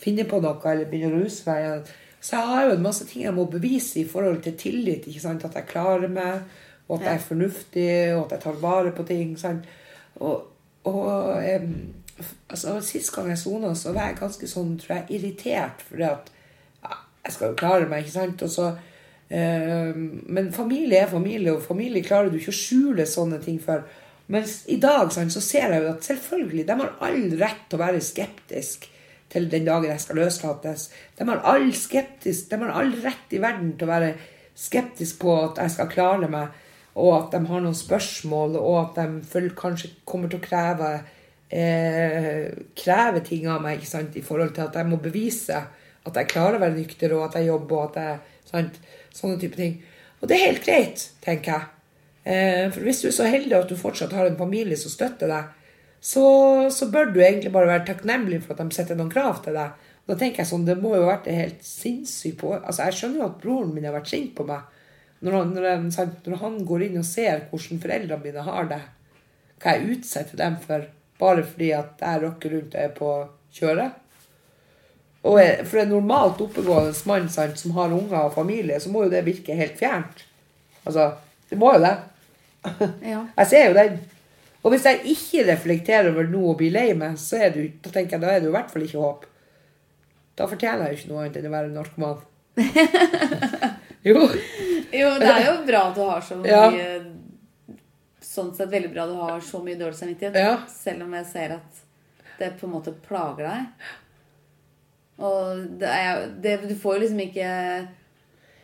finne 0.00 0.24
på 0.28 0.40
noe 0.44 0.60
eller 0.68 0.88
begynne 0.88 1.12
å 1.16 1.20
ruse 1.22 1.44
meg. 1.48 1.88
Så 2.20 2.36
jeg 2.36 2.50
har 2.50 2.66
jo 2.66 2.74
en 2.76 2.82
masse 2.88 3.04
ting 3.08 3.22
jeg 3.24 3.34
må 3.36 3.44
bevise 3.52 4.00
i 4.00 4.06
forhold 4.08 4.40
til 4.44 4.56
tillit. 4.58 5.06
ikke 5.08 5.22
sant? 5.22 5.44
At 5.48 5.54
jeg 5.56 5.68
klarer 5.70 6.08
meg, 6.12 6.42
og 6.88 6.98
at 6.98 7.06
jeg 7.06 7.14
er 7.14 7.24
fornuftig, 7.24 7.88
og 8.14 8.24
at 8.24 8.32
jeg 8.36 8.40
tar 8.40 8.60
vare 8.62 8.92
på 8.96 9.04
ting. 9.08 9.38
sant? 9.38 9.66
Og, 10.16 10.46
og 10.84 11.42
um, 11.60 11.74
altså, 12.50 12.80
Sist 12.80 13.12
gang 13.14 13.28
jeg 13.28 13.38
sona, 13.38 13.74
så 13.74 13.92
var 13.92 14.08
jeg 14.08 14.20
ganske 14.22 14.48
sånn, 14.48 14.76
tror 14.80 14.96
jeg, 14.96 15.18
irritert. 15.18 15.84
fordi 15.88 16.06
at 16.08 16.30
ja, 16.82 17.00
jeg 17.26 17.34
skal 17.36 17.52
jo 17.52 17.58
klare 17.60 17.88
meg, 17.88 18.06
ikke 18.06 18.16
sant? 18.16 18.42
Og 18.42 18.50
så, 18.50 18.70
um, 19.28 20.04
men 20.26 20.52
familie 20.52 21.04
er 21.04 21.12
familie, 21.12 21.54
og 21.54 21.66
familie 21.66 22.04
klarer 22.04 22.32
du 22.32 22.38
ikke 22.40 22.54
å 22.54 22.62
skjule 22.62 23.06
sånne 23.06 23.40
ting 23.44 23.60
for. 23.62 23.84
Mens 24.32 24.62
i 24.68 24.76
dag 24.80 25.12
sant, 25.12 25.32
så 25.32 25.40
ser 25.44 25.72
jeg 25.72 25.84
jo 25.84 25.92
at 25.92 26.08
selvfølgelig, 26.08 26.66
de 26.68 26.78
har 26.80 26.96
all 27.04 27.20
rett 27.40 27.68
til 27.68 27.78
å 27.78 27.84
være 27.84 28.00
skeptisk 28.04 28.88
til 29.32 29.50
den 29.52 29.64
dagen 29.68 29.90
jeg 29.90 30.00
skal 30.00 30.20
løslates. 30.22 30.88
De 31.18 31.26
har 31.28 31.44
all, 31.44 31.68
skeptisk, 31.76 32.48
de 32.50 32.58
har 32.62 32.72
all 32.80 32.92
rett 33.04 33.36
i 33.36 33.40
verden 33.40 33.74
til 33.76 33.88
å 33.88 33.92
være 33.92 34.10
skeptisk 34.58 35.20
på 35.22 35.34
at 35.42 35.60
jeg 35.62 35.74
skal 35.76 35.90
klare 35.92 36.28
meg, 36.32 36.56
og 36.98 37.14
at 37.14 37.36
de 37.36 37.40
har 37.46 37.62
noen 37.62 37.76
spørsmål, 37.76 38.58
og 38.58 38.78
at 38.82 38.98
de 39.32 39.50
kanskje 39.56 39.92
kommer 40.08 40.30
til 40.30 40.40
å 40.40 40.44
kreve, 40.44 40.92
eh, 41.50 42.48
kreve 42.76 43.22
ting 43.26 43.46
av 43.48 43.62
meg 43.64 43.86
sant, 43.86 44.16
i 44.18 44.24
forhold 44.24 44.54
til 44.56 44.66
at 44.66 44.78
jeg 44.80 44.90
må 44.90 44.98
bevise 45.02 45.62
at 46.08 46.16
jeg 46.16 46.30
klarer 46.30 46.58
å 46.58 46.62
være 46.62 46.76
nykter, 46.76 47.14
og 47.16 47.28
at 47.28 47.38
jeg 47.38 47.50
jobber, 47.50 47.76
og 47.76 47.90
at 47.90 48.02
jeg 48.02 48.52
sant, 48.52 48.80
Sånne 49.18 49.38
type 49.40 49.56
ting. 49.58 49.78
Og 50.20 50.28
det 50.30 50.36
er 50.36 50.44
helt 50.44 50.66
greit, 50.66 51.00
tenker 51.24 51.54
jeg. 51.56 51.62
Eh, 52.28 52.66
for 52.70 52.84
hvis 52.84 53.00
du 53.02 53.08
er 53.08 53.14
så 53.16 53.26
heldig 53.26 53.56
at 53.56 53.70
du 53.70 53.74
fortsatt 53.78 54.12
har 54.14 54.28
en 54.28 54.36
familie 54.38 54.76
som 54.78 54.92
støtter 54.92 55.30
deg, 55.32 55.48
så, 55.98 56.24
så 56.70 56.86
bør 56.92 57.10
du 57.10 57.18
egentlig 57.24 57.50
bare 57.54 57.70
være 57.70 57.86
takknemlig 57.88 58.42
for 58.44 58.54
at 58.54 58.62
de 58.62 58.76
setter 58.76 58.98
noen 58.98 59.10
krav 59.10 59.40
til 59.42 59.56
deg. 59.58 59.72
Da 60.08 60.16
tenker 60.16 60.44
jeg 60.44 60.50
sånn, 60.52 60.68
Det 60.68 60.76
må 60.80 60.94
jo 60.94 61.02
ha 61.04 61.16
vært 61.16 61.26
helt 61.32 61.64
sinnssykt 61.66 62.38
på 62.40 62.54
Altså, 62.54 62.86
Jeg 62.86 62.96
skjønner 62.96 63.20
jo 63.20 63.26
at 63.26 63.40
broren 63.42 63.74
min 63.74 63.88
har 63.88 63.96
vært 63.96 64.12
sint 64.12 64.30
på 64.36 64.46
meg. 64.48 64.62
Når 65.20 65.34
han, 65.34 65.54
når, 65.56 65.68
han, 65.96 66.12
når 66.26 66.40
han 66.42 66.58
går 66.66 66.84
inn 66.86 67.00
og 67.00 67.06
ser 67.06 67.48
hvordan 67.50 67.80
foreldrene 67.82 68.22
mine 68.22 68.44
har 68.46 68.68
det, 68.70 68.82
hva 69.58 69.74
jeg 69.74 69.96
utsetter 69.96 70.38
dem 70.38 70.58
for 70.62 70.84
bare 71.18 71.42
fordi 71.42 71.72
at 71.74 72.04
jeg 72.04 72.22
rocker 72.22 72.54
rundt 72.54 72.76
og 72.76 72.82
er 72.82 72.92
på 72.94 73.14
kjøret. 73.58 73.96
Og 75.26 75.40
for 75.66 75.82
en 75.82 75.90
normalt 75.90 76.42
oppegående 76.44 76.94
mann 77.10 77.26
som 77.28 77.74
har 77.74 77.94
unger 77.94 78.20
og 78.20 78.36
familie, 78.36 78.78
så 78.80 78.92
må 78.92 79.04
jo 79.04 79.10
det 79.12 79.24
virke 79.26 79.56
helt 79.58 79.74
fjernt. 79.80 80.22
Altså, 80.86 81.10
det 81.50 81.58
må 81.58 81.72
jo 81.74 81.82
det. 81.82 81.96
Ja. 83.02 83.24
Jeg 83.40 83.50
ser 83.50 83.68
jo 83.68 83.74
den. 83.74 83.98
Og 84.62 84.72
hvis 84.74 84.84
jeg 84.84 85.00
ikke 85.12 85.44
reflekterer 85.52 86.08
over 86.10 86.26
noe 86.26 86.50
og 86.52 86.56
blir 86.58 86.72
lei 86.74 86.88
meg, 86.98 87.14
så 87.20 87.38
er 87.46 87.52
det, 87.54 87.68
da 87.84 87.92
tenker 87.94 88.16
jeg, 88.16 88.22
da 88.24 88.32
er 88.32 88.40
det 88.42 88.48
jo 88.48 88.50
i 88.50 88.56
hvert 88.56 88.72
fall 88.72 88.82
ikke 88.84 89.04
håp. 89.04 89.26
Da 90.36 90.48
fortjener 90.50 90.82
jeg 90.88 90.96
jo 90.96 90.98
ikke 90.98 91.10
noe 91.12 91.20
annet 91.22 91.38
enn 91.38 91.46
å 91.46 91.52
være 91.52 91.70
narkoman. 91.76 92.18
jo. 94.10 94.24
Jo, 94.92 95.12
det 95.20 95.28
er 95.28 95.46
jo 95.46 95.54
bra 95.68 95.84
at 95.90 95.96
du 95.98 96.02
har 96.06 96.24
så 96.24 96.38
mye 96.40 96.50
Ja. 96.52 96.98
Sånn 98.28 98.50
sett 98.54 98.70
veldig 98.70 98.90
bra 98.92 99.04
at 99.04 99.10
du 99.10 99.20
har 99.20 99.40
så 99.42 99.60
mye 99.64 99.78
dårlig 99.78 99.98
samvittighet. 99.98 100.36
Ja. 100.36 100.58
Selv 100.70 101.06
om 101.06 101.14
jeg 101.16 101.26
ser 101.26 101.56
at 101.56 101.80
det 102.38 102.52
på 102.60 102.68
en 102.68 102.74
måte 102.76 102.92
plager 103.06 103.48
deg. 103.48 103.88
Og 105.18 105.64
det 105.80 105.88
er, 105.90 106.20
det, 106.38 106.52
du 106.68 106.74
får 106.78 106.98
jo 106.98 107.00
liksom 107.02 107.22
ikke 107.24 107.48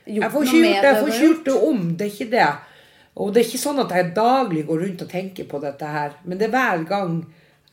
gjort 0.07 0.37
noe 0.37 0.61
med 0.61 0.77
det, 0.77 0.85
jeg 0.85 1.01
får 1.01 1.09
ikke 1.11 1.25
gjort 1.27 1.49
det 1.49 1.57
om. 1.71 1.81
Det 1.99 2.07
er 2.07 2.13
ikke 2.13 2.31
det. 2.37 2.51
Og 3.15 3.33
det 3.33 3.41
er 3.41 3.49
ikke 3.49 3.63
sånn 3.63 3.81
at 3.83 3.95
jeg 3.95 4.13
daglig 4.15 4.67
går 4.69 4.85
rundt 4.85 5.03
og 5.07 5.11
tenker 5.11 5.49
på 5.51 5.61
dette 5.63 5.91
her. 5.97 6.15
Men 6.25 6.39
det 6.39 6.49
er 6.49 6.55
hver 6.55 6.85
gang 6.91 7.17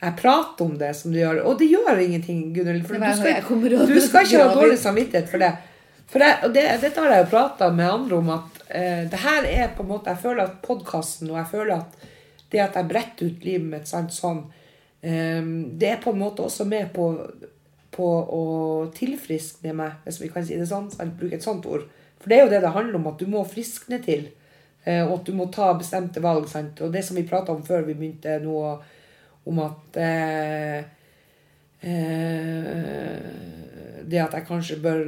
jeg 0.01 0.17
prater 0.17 0.65
om 0.65 0.77
det 0.81 0.95
som 0.97 1.13
du 1.13 1.19
gjør. 1.19 1.43
Og 1.45 1.59
det 1.59 1.67
gjør 1.69 2.01
ingenting, 2.01 2.47
Gunhild. 2.55 2.87
For 2.87 2.97
du 2.97 3.05
skal, 3.19 3.85
du 3.89 3.99
skal 4.01 4.25
ikke 4.25 4.41
ha 4.41 4.55
dårlig 4.55 4.79
samvittighet 4.81 5.29
for 5.29 5.41
det. 5.41 5.51
For 6.11 6.19
jeg, 6.23 6.39
og 6.43 6.53
det, 6.55 6.63
dette 6.83 6.99
har 6.99 7.13
jeg 7.13 7.23
jo 7.25 7.29
prata 7.31 7.69
med 7.71 7.87
andre 7.87 8.17
om, 8.19 8.31
at 8.35 8.57
eh, 8.67 9.03
det 9.11 9.19
her 9.23 9.45
er 9.47 9.69
på 9.75 9.85
en 9.85 9.91
måte 9.93 10.11
Jeg 10.11 10.19
føler 10.25 10.43
at 10.43 10.57
podkasten, 10.65 11.29
og 11.31 11.37
jeg 11.39 11.47
føler 11.53 11.77
at 11.77 12.01
det 12.51 12.59
at 12.59 12.75
jeg 12.75 12.89
bretter 12.89 13.29
ut 13.31 13.45
livet 13.47 13.69
mitt 13.71 13.87
sant, 13.87 14.11
sånn, 14.11 14.41
eh, 15.07 15.39
det 15.79 15.87
er 15.93 16.01
på 16.03 16.11
en 16.11 16.19
måte 16.19 16.43
også 16.43 16.65
med 16.67 16.89
på, 16.91 17.05
på 17.95 18.09
å 18.39 18.43
tilfriskne 18.95 19.71
meg, 19.77 20.01
hvis 20.03 20.19
vi 20.19 20.29
kan 20.33 20.43
si 20.47 20.59
det 20.59 20.67
sånn. 20.67 20.89
sant, 20.91 21.15
bruke 21.19 21.39
et 21.39 21.47
sånt 21.47 21.65
ord. 21.71 21.87
For 22.19 22.29
det 22.29 22.37
er 22.37 22.43
jo 22.43 22.51
det 22.51 22.59
det 22.65 22.73
handler 22.75 22.99
om, 22.99 23.07
at 23.13 23.23
du 23.23 23.31
må 23.31 23.45
friskne 23.47 24.01
til. 24.03 24.27
eh, 24.83 25.01
Og 25.07 25.21
at 25.21 25.25
du 25.29 25.33
må 25.37 25.47
ta 25.53 25.71
bestemte 25.79 26.19
valg. 26.23 26.49
Sant? 26.51 26.81
Og 26.83 26.91
det 26.91 27.05
som 27.07 27.15
vi 27.15 27.23
prata 27.23 27.55
om 27.55 27.63
før 27.63 27.87
vi 27.87 27.95
begynte 27.95 28.35
nå, 28.43 28.57
om 29.47 29.59
at 29.63 29.97
eh, 29.97 30.83
eh, 31.81 33.10
Det 34.11 34.19
at 34.19 34.33
jeg 34.35 34.47
kanskje 34.47 34.79
bør 34.83 35.03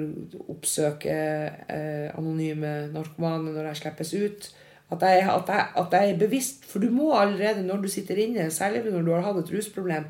oppsøke 0.54 1.14
eh, 1.14 2.10
anonyme 2.16 2.74
narkomane 2.94 3.52
når 3.52 3.72
jeg 3.72 3.82
slippes 3.82 4.14
ut. 4.14 4.50
At 4.94 5.02
jeg, 5.02 5.24
at, 5.28 5.50
jeg, 5.50 5.68
at 5.82 5.96
jeg 5.98 6.12
er 6.12 6.20
bevisst. 6.20 6.66
For 6.70 6.80
du 6.80 6.92
må 6.94 7.12
allerede 7.18 7.66
når 7.66 7.84
du 7.84 7.88
sitter 7.92 8.20
inne, 8.24 8.52
særlig 8.52 8.86
når 8.86 9.02
du 9.02 9.12
har 9.16 9.26
hatt 9.26 9.42
et 9.42 9.54
rusproblem, 9.56 10.06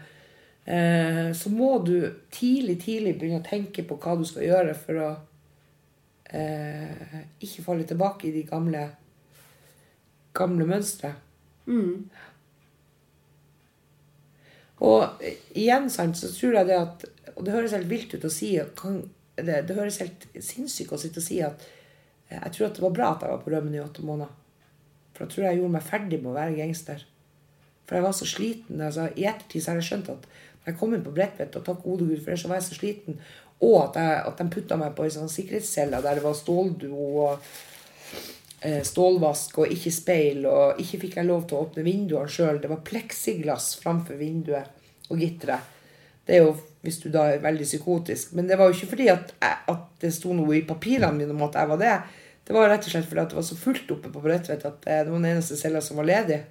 eh, 0.66 1.30
så 1.34 1.50
må 1.50 1.78
du 1.86 1.96
tidlig, 2.32 2.80
tidlig 2.84 3.16
begynne 3.18 3.42
å 3.42 3.48
tenke 3.48 3.86
på 3.88 3.98
hva 4.02 4.18
du 4.20 4.26
skal 4.28 4.48
gjøre 4.50 4.76
for 4.78 5.02
å 5.02 5.10
eh, 6.34 7.24
ikke 7.42 7.66
falle 7.66 7.88
tilbake 7.88 8.30
i 8.30 8.36
de 8.36 8.44
gamle, 8.50 8.84
gamle 10.36 10.68
mønstre. 10.70 11.16
Mm. 11.66 12.10
Og 14.84 15.28
igjen 15.56 15.90
sant, 15.94 16.18
så 16.20 16.32
tror 16.34 16.60
jeg 16.60 16.70
det 16.70 16.80
at 16.82 17.06
Og 17.36 17.46
det 17.46 17.56
høres 17.56 17.76
helt 17.76 17.90
vilt 17.92 18.14
ut 18.14 18.28
å 18.28 18.32
si 18.32 18.54
kan, 18.80 19.02
det, 19.38 19.64
det 19.68 19.78
høres 19.78 20.02
helt 20.04 20.28
sinnssykt 20.38 20.94
å 20.94 21.02
sitte 21.02 21.22
og 21.22 21.26
si 21.26 21.40
at 21.46 21.66
eh, 22.30 22.38
jeg 22.38 22.56
tror 22.56 22.70
at 22.70 22.78
det 22.78 22.86
var 22.86 22.96
bra 22.96 23.12
at 23.14 23.26
jeg 23.26 23.34
var 23.34 23.44
på 23.46 23.54
rømmen 23.54 23.78
i 23.78 23.82
åtte 23.84 24.06
måneder. 24.06 24.32
For 25.14 25.26
jeg 25.26 25.34
tror 25.34 25.48
jeg 25.48 25.60
gjorde 25.60 25.76
meg 25.76 25.88
ferdig 25.88 26.22
med 26.22 26.32
å 26.32 26.38
være 26.38 26.58
gangster. 26.58 27.06
For 27.86 27.98
jeg 27.98 28.06
var 28.06 28.16
så 28.18 28.28
sliten. 28.30 28.82
Altså, 28.82 29.10
I 29.20 29.28
ettertid 29.30 29.64
så 29.64 29.72
har 29.72 29.82
jeg 29.82 29.90
skjønt 29.90 30.12
at 30.14 30.28
når 30.64 30.72
jeg 30.72 30.80
kom 30.80 30.94
inn 30.96 31.04
på 31.04 31.12
Bredtvet, 31.14 31.58
og 31.60 31.66
takk 31.68 31.84
gode 31.84 32.08
Gud 32.08 32.22
for 32.22 32.32
det, 32.32 32.40
så 32.40 32.50
var 32.50 32.62
jeg 32.62 32.68
så 32.70 32.78
sliten. 32.78 33.20
Og 33.64 33.78
at, 33.82 34.00
jeg, 34.00 34.22
at 34.30 34.40
de 34.40 34.50
putta 34.54 34.78
meg 34.80 34.96
på 34.96 35.06
en 35.06 35.14
sånn 35.18 35.32
sikkerhetscelle 35.32 36.00
der 36.04 36.20
det 36.20 36.24
var 36.24 36.38
stålduo 36.40 37.08
og 37.26 37.48
eh, 38.64 38.80
stålvask 38.88 39.60
og 39.60 39.76
ikke 39.76 39.94
speil, 39.94 40.48
og 40.50 40.80
ikke 40.82 41.02
fikk 41.04 41.18
jeg 41.20 41.30
lov 41.30 41.46
til 41.48 41.60
å 41.60 41.66
åpne 41.68 41.86
vinduene 41.86 42.32
sjøl. 42.32 42.62
Det 42.64 42.72
var 42.72 42.84
pleksiglass 42.88 43.74
framfor 43.84 44.20
vinduet 44.20 45.12
og 45.12 45.20
gitteret. 45.20 45.72
Det 46.24 46.38
er 46.38 46.46
jo 46.46 46.56
hvis 46.84 47.00
du 47.00 47.08
da 47.12 47.30
er 47.32 47.44
veldig 47.44 47.66
psykotisk. 47.66 48.34
Men 48.36 48.50
det 48.50 48.58
var 48.60 48.68
jo 48.68 48.76
ikke 48.76 48.92
fordi 48.92 49.08
at, 49.14 49.32
jeg, 49.40 49.60
at 49.72 49.84
det 50.04 50.12
sto 50.14 50.34
noe 50.36 50.58
i 50.58 50.66
papirene 50.68 51.16
mine 51.16 51.32
om 51.36 51.46
at 51.48 51.56
jeg 51.56 51.70
var 51.72 51.80
det. 51.80 51.94
Det 52.44 52.56
var 52.56 52.68
rett 52.68 52.84
og 52.84 52.92
slett 52.92 53.08
fordi 53.08 53.24
at 53.24 53.32
det 53.32 53.40
var 53.40 53.46
så 53.48 53.56
fullt 53.60 53.94
oppe 53.96 54.12
på 54.12 54.24
Bredtvet 54.24 54.66
at 54.68 54.88
eh, 54.88 55.04
det 55.06 55.12
var 55.14 55.22
den 55.22 55.30
eneste 55.32 55.58
cella 55.60 55.82
som 55.82 56.02
var 56.02 56.10
ledig. 56.10 56.42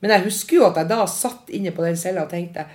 Men 0.00 0.14
jeg 0.14 0.26
husker 0.28 0.60
jo 0.60 0.68
at 0.68 0.78
jeg 0.78 0.90
da 0.92 1.00
satt 1.10 1.50
inne 1.56 1.72
på 1.74 1.82
den 1.82 1.98
cella 1.98 2.26
og 2.26 2.30
tenkte 2.30 2.66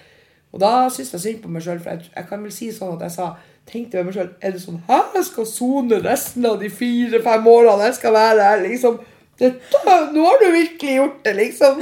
Og 0.52 0.60
da 0.60 0.90
syntes 0.90 1.14
jeg 1.14 1.22
synd 1.22 1.44
på 1.44 1.52
meg 1.54 1.64
sjøl, 1.64 1.80
for 1.80 1.94
jeg, 1.94 2.10
jeg 2.16 2.28
kan 2.28 2.42
vel 2.44 2.52
si 2.52 2.72
sånn 2.76 2.98
at 2.98 3.06
jeg 3.06 3.14
sa 3.14 3.28
tenkte 3.70 4.02
med 4.02 4.10
meg 4.10 4.18
sjøl 4.18 4.32
Er 4.42 4.56
det 4.56 4.64
sånn 4.64 4.82
her 4.90 5.16
jeg 5.16 5.28
skal 5.30 5.48
sone 5.48 6.02
resten 6.04 6.48
av 6.50 6.58
de 6.60 6.72
fire-fem 6.74 7.48
årene 7.54 7.88
jeg 7.88 8.00
skal 8.02 8.18
være 8.18 8.50
her? 8.50 8.66
liksom 8.66 9.00
Nå 9.42 10.26
har 10.26 10.42
du 10.42 10.52
virkelig 10.54 10.96
gjort 11.00 11.22
det, 11.26 11.32
liksom. 11.34 11.80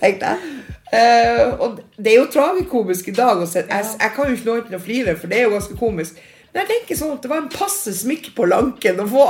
tenkte 0.00 0.32
jeg. 0.34 0.56
Eh, 0.92 1.60
og 1.60 1.80
det 1.96 2.12
er 2.12 2.18
jo 2.22 2.30
tragikomisk 2.32 3.08
i 3.08 3.16
dag. 3.16 3.42
Jeg, 3.44 3.64
jeg 3.68 4.12
kan 4.16 4.28
jo 4.28 4.36
ikke 4.36 4.48
nå 4.48 4.58
enn 4.62 4.78
å 4.78 4.82
flire, 4.82 5.16
for 5.20 5.30
det 5.30 5.40
er 5.40 5.48
jo 5.48 5.56
ganske 5.56 5.76
komisk. 5.80 6.20
Men 6.52 6.64
jeg 6.64 6.70
tenker 6.72 7.00
sånn 7.00 7.16
at 7.16 7.24
det 7.24 7.32
var 7.32 7.44
en 7.44 7.52
passe 7.52 7.92
smykk 8.00 8.32
på 8.36 8.48
lanken 8.48 9.04
å 9.04 9.08
få. 9.08 9.26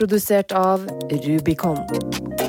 Produsert 0.00 0.52
av 0.56 0.86
Rubicon. 1.12 2.39